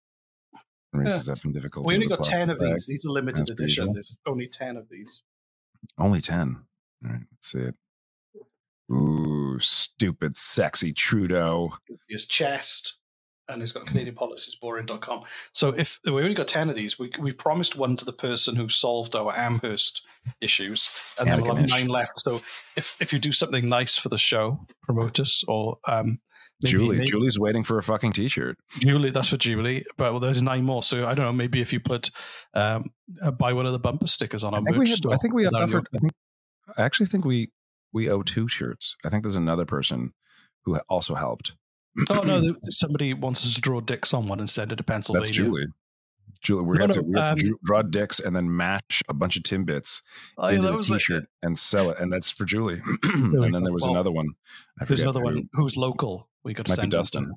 Reese 0.92 1.28
Yeah. 1.28 1.34
having 1.36 1.52
difficulty. 1.54 1.88
We 1.92 1.96
only 1.96 2.08
got 2.08 2.24
ten 2.24 2.50
of 2.52 2.60
bag. 2.60 2.74
these. 2.74 2.88
These 2.88 3.06
are 3.06 3.10
limited 3.10 3.46
per 3.48 3.54
edition. 3.64 3.94
There's 3.94 4.16
only 4.28 4.48
ten 4.48 4.78
of 4.78 4.90
these. 4.90 5.22
Only 5.98 6.22
ten. 6.22 6.62
All 7.06 7.12
right, 7.12 7.22
let's 7.32 7.52
see 7.52 7.60
it. 7.60 7.76
Ooh, 8.92 9.58
stupid, 9.60 10.38
sexy 10.38 10.92
Trudeau. 10.92 11.74
his 12.10 12.26
chest 12.26 12.98
and 13.50 13.62
he's 13.62 13.72
got 13.72 13.86
Canadian 13.86 14.16
politics 14.16 14.56
boring.com. 14.56 15.24
So 15.52 15.70
if 15.70 16.00
we 16.06 16.12
only 16.12 16.34
got 16.34 16.48
10 16.48 16.70
of 16.70 16.76
these, 16.76 16.98
we, 16.98 17.12
we 17.20 17.32
promised 17.32 17.76
one 17.76 17.98
to 17.98 18.06
the 18.06 18.14
person 18.14 18.56
who 18.56 18.70
solved 18.70 19.16
our 19.16 19.36
Amherst 19.36 20.06
issues, 20.42 20.90
and 21.20 21.30
then 21.30 21.42
we'll 21.42 21.56
have 21.56 21.70
nine 21.70 21.88
left. 21.88 22.20
So 22.20 22.38
if, 22.78 22.98
if 23.02 23.12
you 23.12 23.20
do 23.20 23.32
something 23.32 23.68
nice 23.68 23.98
for 23.98 24.10
the 24.10 24.18
show, 24.18 24.66
promote 24.84 25.20
us 25.20 25.44
or 25.48 25.78
um, 25.88 26.20
maybe, 26.62 26.72
Julie. 26.72 26.98
maybe- 26.98 27.10
Julie's 27.10 27.40
waiting 27.40 27.64
for 27.64 27.78
a 27.78 27.84
fucking 27.84 28.14
T-shirt. 28.14 28.58
Julie, 28.80 29.12
that's 29.12 29.30
for 29.30 29.38
Julie. 29.38 29.86
But 29.98 30.14
well, 30.14 30.20
there's 30.20 30.42
nine 30.42 30.64
more. 30.64 30.84
So 30.84 31.06
I 31.06 31.14
don't 31.14 31.26
know. 31.26 31.34
Maybe 31.34 31.62
if 31.62 31.74
you 31.74 31.80
put 31.80 32.12
um, 32.54 32.92
uh, 33.22 33.32
buy 33.32 33.54
one 33.54 33.66
of 33.66 33.74
the 33.74 33.80
bumper 33.80 34.08
stickers 34.08 34.44
on 34.44 34.54
our 34.54 34.62
I 34.66 34.72
merch 34.72 34.90
had, 34.90 34.98
store. 34.98 35.14
I 35.14 35.18
think 35.18 35.34
we 35.34 35.46
offered. 35.46 35.88
I, 35.94 36.00
think, 36.00 36.14
I 36.78 36.84
actually 36.84 37.08
think 37.08 37.26
we 37.26 37.52
we 37.92 38.10
owe 38.10 38.22
two 38.24 38.48
shirts. 38.48 38.96
I 39.06 39.10
think 39.10 39.24
there's 39.24 39.36
another 39.36 39.66
person 39.66 40.14
who 40.66 40.78
also 40.90 41.16
helped. 41.16 41.54
Oh 42.10 42.22
no! 42.22 42.56
Somebody 42.70 43.14
wants 43.14 43.46
us 43.46 43.54
to 43.56 43.62
draw 43.62 43.80
dicks 43.82 44.14
on 44.14 44.28
one 44.28 44.40
and 44.40 44.50
send 44.50 44.72
it 44.72 44.78
to 44.78 44.84
Pennsylvania. 44.84 45.26
That's 45.26 45.36
Julie. 45.36 45.66
Julie, 46.42 46.64
we 46.66 46.78
No, 46.78 46.88
have 46.88 46.96
no, 46.96 47.02
to, 47.04 47.12
to 47.14 47.20
um, 47.22 47.38
dr- 47.38 47.60
draw 47.64 47.82
dicks 47.84 48.20
and 48.20 48.36
then 48.36 48.54
match 48.54 49.02
a 49.08 49.14
bunch 49.14 49.38
of 49.38 49.44
Timbits 49.44 50.02
Oh, 50.38 50.48
into 50.48 50.64
that 50.64 50.82
the 50.82 50.94
T-shirt 50.96 51.26
and 51.42 51.58
sell 51.58 51.90
it, 51.90 52.00
and 52.00 52.12
that's 52.12 52.32
for 52.32 52.44
Julie. 52.54 52.82
and 53.04 53.54
then 53.54 53.64
there 53.64 53.72
was 53.72 53.84
Well, 53.84 53.92
another 53.92 54.12
one. 54.12 54.30
I 54.82 54.86
There's 54.86 55.04
another 55.04 55.20
who. 55.22 55.26
one 55.26 55.50
who's 55.54 55.78
local. 55.78 56.28
We 56.44 56.54
got 56.54 56.66
to 56.66 56.74
send 56.74 56.92
them 56.92 57.00
Dustin. 57.00 57.26
to. 57.26 57.32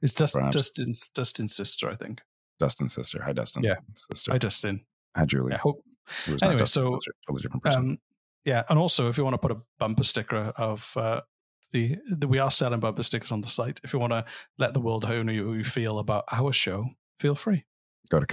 It's 0.00 0.14
Dust, 0.14 0.34
Perhaps. 0.34 0.56
Dustin's 0.56 1.08
Dustin's 1.10 1.54
sister, 1.54 1.90
I 1.90 1.96
think. 1.96 2.20
Dustin's 2.58 2.94
sister. 2.94 3.22
Hi, 3.22 3.32
Dustin. 3.32 3.64
Yeah. 3.64 3.74
sister. 3.94 4.32
Hi, 4.32 4.38
Dustin. 4.38 4.80
Hi, 5.16 5.24
Julie. 5.26 5.52
I 5.52 5.58
hope. 5.58 5.82
Who 6.26 6.32
was 6.32 6.42
not 6.42 6.50
Anyway, 6.52 6.64
so 6.64 6.98
totally 7.26 7.42
different 7.42 7.62
person. 7.64 7.80
um, 7.82 7.98
yeah, 8.44 8.62
and 8.68 8.78
also 8.78 9.08
if 9.08 9.16
you 9.18 9.24
want 9.24 9.34
to 9.34 9.38
put 9.38 9.52
a 9.52 9.60
bumper 9.78 10.04
sticker 10.04 10.52
of 10.56 10.92
uh, 10.96 11.20
the, 11.72 11.96
the 12.08 12.26
we 12.28 12.38
are 12.38 12.50
selling 12.50 12.80
bumper 12.80 13.02
stickers 13.02 13.32
on 13.32 13.40
the 13.40 13.48
site. 13.48 13.80
If 13.84 13.92
you 13.92 13.98
want 13.98 14.12
to 14.12 14.24
let 14.58 14.74
the 14.74 14.80
world 14.80 15.02
know 15.04 15.08
how 15.08 15.14
you 15.30 15.52
you 15.54 15.64
feel 15.64 15.98
about 15.98 16.24
our 16.32 16.52
show, 16.52 16.86
feel 17.18 17.34
free. 17.34 17.64
Go 18.10 18.20
to 18.20 18.26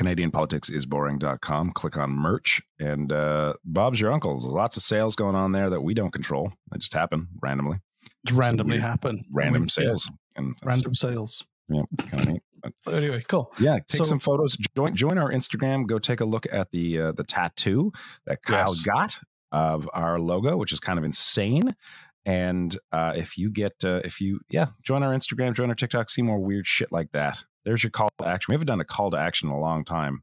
CanadianPoliticsIsBoring.com, 0.73 1.71
click 1.71 1.97
on 1.97 2.11
merch, 2.11 2.61
and 2.79 3.11
uh, 3.11 3.53
Bob's 3.63 4.01
your 4.01 4.11
uncle. 4.11 4.31
There's 4.37 4.45
lots 4.45 4.77
of 4.77 4.83
sales 4.83 5.15
going 5.15 5.35
on 5.35 5.51
there 5.51 5.69
that 5.69 5.81
we 5.81 5.93
don't 5.93 6.11
control. 6.11 6.51
They 6.71 6.77
just 6.79 6.93
happen 6.93 7.27
randomly. 7.41 7.77
Just 8.25 8.37
randomly 8.37 8.79
happen. 8.79 9.25
Random 9.31 9.63
Yeah. 9.63 9.67
sales. 9.67 10.11
And 10.35 10.55
Random 10.63 10.95
sales. 10.95 11.45
Yeah, 11.69 11.83
kind 11.97 12.21
of 12.27 12.33
neat. 12.33 12.41
So 12.81 12.91
anyway, 12.91 13.23
cool. 13.29 13.53
yeah, 13.57 13.75
take 13.87 13.99
So- 13.99 14.03
some 14.03 14.19
photos. 14.19 14.57
Join 14.75 14.93
join 14.93 15.17
our 15.17 15.31
Instagram. 15.31 15.87
Go 15.87 15.97
take 15.97 16.19
a 16.19 16.25
look 16.25 16.45
at 16.51 16.71
the 16.71 16.99
uh, 16.99 17.11
the 17.13 17.23
tattoo 17.23 17.93
that 18.25 18.43
Kyle 18.43 18.65
Yes. 18.75 18.81
got 18.81 19.19
of 19.51 19.89
our 19.93 20.19
logo, 20.19 20.57
which 20.57 20.71
is 20.73 20.79
kind 20.79 20.99
of 20.99 21.05
insane. 21.05 21.75
And 22.25 22.75
uh, 22.91 23.13
if 23.15 23.37
you 23.37 23.49
get 23.49 23.73
uh, 23.83 24.01
if 24.03 24.21
you 24.21 24.41
yeah 24.49 24.67
join 24.83 25.03
our 25.03 25.13
Instagram, 25.13 25.53
join 25.55 25.69
our 25.69 25.75
TikTok, 25.75 26.09
see 26.09 26.21
more 26.21 26.39
weird 26.39 26.67
shit 26.67 26.91
like 26.91 27.11
that. 27.13 27.43
There's 27.65 27.83
your 27.83 27.91
call 27.91 28.09
to 28.19 28.27
action. 28.27 28.51
We 28.51 28.55
haven't 28.55 28.67
done 28.67 28.81
a 28.81 28.85
call 28.85 29.11
to 29.11 29.17
action 29.17 29.49
in 29.49 29.55
a 29.55 29.59
long 29.59 29.83
time. 29.85 30.21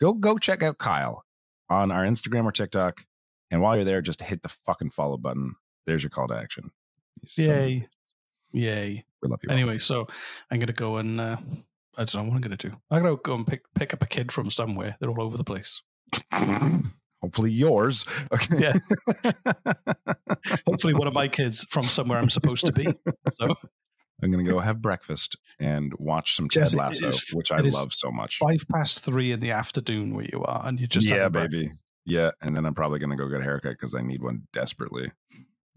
Go 0.00 0.12
go 0.12 0.38
check 0.38 0.62
out 0.62 0.78
Kyle 0.78 1.24
on 1.70 1.90
our 1.90 2.04
Instagram 2.04 2.44
or 2.44 2.52
TikTok, 2.52 3.04
and 3.50 3.60
while 3.62 3.74
you're 3.76 3.84
there, 3.84 4.02
just 4.02 4.22
hit 4.22 4.42
the 4.42 4.48
fucking 4.48 4.90
follow 4.90 5.16
button. 5.16 5.54
There's 5.86 6.02
your 6.02 6.10
call 6.10 6.28
to 6.28 6.34
action. 6.34 6.70
You 7.22 7.26
sons 7.26 7.48
of- 7.48 7.64
Yay. 7.66 7.88
Yay. 8.52 9.04
We 9.22 9.28
love 9.28 9.40
you. 9.42 9.48
all. 9.50 9.54
Anyway, 9.54 9.78
so 9.78 10.06
I'm 10.50 10.58
gonna 10.58 10.72
go 10.72 10.96
and 10.98 11.20
uh, 11.20 11.36
I 11.96 12.04
don't 12.04 12.14
know 12.14 12.22
what 12.30 12.34
I'm 12.36 12.40
gonna 12.40 12.56
do. 12.56 12.72
I'm 12.90 13.02
gonna 13.02 13.16
go 13.16 13.34
and 13.34 13.46
pick 13.46 13.62
pick 13.74 13.94
up 13.94 14.02
a 14.02 14.06
kid 14.06 14.30
from 14.32 14.50
somewhere. 14.50 14.96
They're 15.00 15.10
all 15.10 15.22
over 15.22 15.36
the 15.36 15.44
place. 15.44 15.82
Hopefully 17.22 17.50
yours. 17.50 18.04
Okay. 18.32 18.56
Yeah. 18.58 19.22
Hopefully, 20.66 20.94
one 20.94 21.08
of 21.08 21.14
my 21.14 21.28
kids 21.28 21.64
from 21.70 21.82
somewhere 21.82 22.18
I'm 22.18 22.30
supposed 22.30 22.64
to 22.66 22.72
be. 22.72 22.86
So 23.32 23.54
I'm 24.22 24.30
gonna 24.30 24.44
go 24.44 24.60
have 24.60 24.80
breakfast 24.80 25.36
and 25.58 25.92
watch 25.98 26.34
some 26.36 26.48
Ted 26.48 26.68
it 26.68 26.74
Lasso, 26.74 27.08
is- 27.08 27.30
which 27.32 27.50
I 27.52 27.60
love 27.60 27.92
so 27.92 28.10
much. 28.10 28.38
five 28.38 28.64
past 28.72 29.04
three 29.04 29.32
in 29.32 29.40
the 29.40 29.50
afternoon 29.50 30.14
where 30.14 30.26
you 30.32 30.42
are, 30.44 30.66
and 30.66 30.80
you 30.80 30.86
just 30.86 31.08
yeah, 31.08 31.28
breakfast. 31.28 31.52
baby. 31.52 31.72
Yeah, 32.04 32.30
and 32.40 32.56
then 32.56 32.64
I'm 32.64 32.74
probably 32.74 32.98
gonna 32.98 33.16
go 33.16 33.28
get 33.28 33.40
a 33.40 33.44
haircut 33.44 33.72
because 33.72 33.94
I 33.94 34.02
need 34.02 34.22
one 34.22 34.42
desperately. 34.52 35.10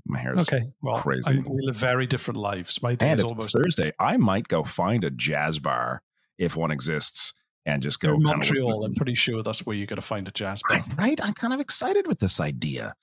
My 0.05 0.19
hair 0.19 0.35
is 0.35 0.47
Okay, 0.47 0.65
well, 0.81 0.97
crazy. 0.97 1.29
I, 1.29 1.33
we 1.47 1.61
live 1.61 1.75
very 1.75 2.07
different 2.07 2.39
lives. 2.39 2.81
My 2.81 2.95
day 2.95 3.09
and 3.09 3.19
is 3.19 3.23
it's 3.23 3.31
almost 3.31 3.51
Thursday. 3.55 3.91
I 3.99 4.17
might 4.17 4.47
go 4.47 4.63
find 4.63 5.03
a 5.03 5.11
jazz 5.11 5.59
bar 5.59 6.01
if 6.37 6.55
one 6.57 6.71
exists 6.71 7.33
and 7.65 7.81
just 7.81 7.99
go 7.99 8.13
in 8.13 8.23
kind 8.23 8.35
of 8.35 8.39
listen 8.39 8.55
to 8.55 8.61
Montreal. 8.63 8.85
I'm 8.85 8.95
pretty 8.95 9.15
sure 9.15 9.43
that's 9.43 9.65
where 9.65 9.75
you're 9.75 9.87
going 9.87 9.97
to 9.97 10.01
find 10.01 10.27
a 10.27 10.31
jazz 10.31 10.61
bar. 10.67 10.79
Right? 10.97 11.19
I'm 11.21 11.33
kind 11.33 11.53
of 11.53 11.59
excited 11.59 12.07
with 12.07 12.19
this 12.19 12.39
idea. 12.39 12.95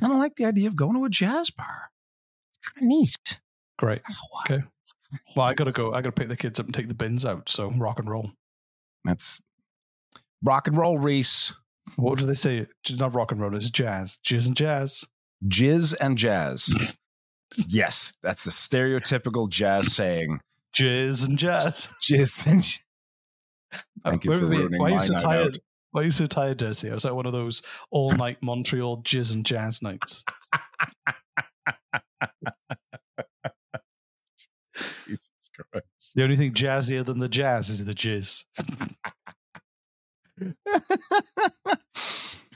Kind 0.00 0.12
of 0.12 0.18
like 0.18 0.36
the 0.36 0.44
idea 0.44 0.68
of 0.68 0.76
going 0.76 0.94
to 0.94 1.04
a 1.04 1.10
jazz 1.10 1.50
bar. 1.50 1.90
It's 2.50 2.58
kind 2.58 2.84
of 2.84 2.88
neat. 2.88 3.40
Great. 3.78 4.02
Okay. 4.44 4.64
Well, 5.36 5.46
I 5.46 5.54
gotta 5.54 5.72
go. 5.72 5.92
I 5.92 6.02
gotta 6.02 6.12
pick 6.12 6.28
the 6.28 6.36
kids 6.36 6.60
up 6.60 6.66
and 6.66 6.74
take 6.74 6.88
the 6.88 6.94
bins 6.94 7.24
out. 7.24 7.48
So 7.48 7.70
rock 7.70 7.98
and 7.98 8.10
roll. 8.10 8.32
That's 9.04 9.40
rock 10.42 10.66
and 10.68 10.76
roll, 10.76 10.98
Reese. 10.98 11.54
What 11.96 12.18
do 12.18 12.26
they 12.26 12.34
say? 12.34 12.66
Not 12.90 13.14
rock 13.14 13.32
and 13.32 13.40
roll. 13.40 13.56
It's 13.56 13.70
jazz. 13.70 14.18
Jizz 14.24 14.48
and 14.48 14.56
jazz. 14.56 15.04
Jizz 15.46 15.96
and 16.00 16.18
jazz. 16.18 16.96
yes, 17.68 18.16
that's 18.22 18.46
a 18.46 18.50
stereotypical 18.50 19.48
jazz 19.48 19.94
saying. 19.94 20.40
Jizz 20.76 21.26
and 21.26 21.38
jazz. 21.38 21.94
Jizz 22.02 22.46
and 22.50 22.62
j- 22.62 22.80
Thank 24.04 24.24
you 24.24 24.34
for 24.34 24.46
ruining 24.46 24.80
Why 24.80 24.92
are 24.92 24.94
you 24.94 25.00
so 25.00 25.12
night 25.14 25.22
tired? 25.22 25.46
out. 25.48 25.58
Why 25.90 26.02
are 26.02 26.04
you 26.04 26.10
so 26.10 26.26
tired, 26.26 26.58
Desi? 26.58 26.90
I 26.90 26.94
was 26.94 27.04
at 27.04 27.16
one 27.16 27.26
of 27.26 27.32
those 27.32 27.62
all 27.90 28.10
night 28.10 28.38
Montreal 28.42 29.02
jizz 29.02 29.34
and 29.34 29.44
jazz 29.44 29.82
nights. 29.82 30.24
Jesus 35.06 35.30
Christ. 35.54 36.14
The 36.14 36.22
only 36.22 36.36
thing 36.36 36.52
jazzier 36.52 37.04
than 37.04 37.18
the 37.18 37.28
jazz 37.28 37.70
is 37.70 37.84
the 37.84 37.94
jizz. 37.94 38.44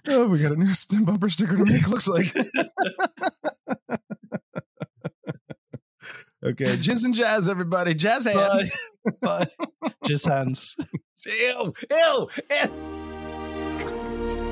oh, 0.09 0.29
we 0.29 0.39
got 0.39 0.53
a 0.53 0.57
new 0.57 0.73
bumper 1.05 1.31
sticker 1.31 1.57
to 1.57 1.65
make. 1.65 1.89
Looks 1.89 2.09
like. 2.09 2.35
Okay, 6.45 6.77
jizz 6.77 7.05
and 7.05 7.15
jazz, 7.15 7.49
everybody. 7.49 7.95
Jazz 7.95 8.27
hands. 8.27 8.71
Bye. 9.21 9.21
Bye. 9.81 9.93
Jizz 10.05 10.29
hands. 10.29 10.77
Ew, 11.27 11.73
ew, 11.91 12.29
ew. 12.51 14.52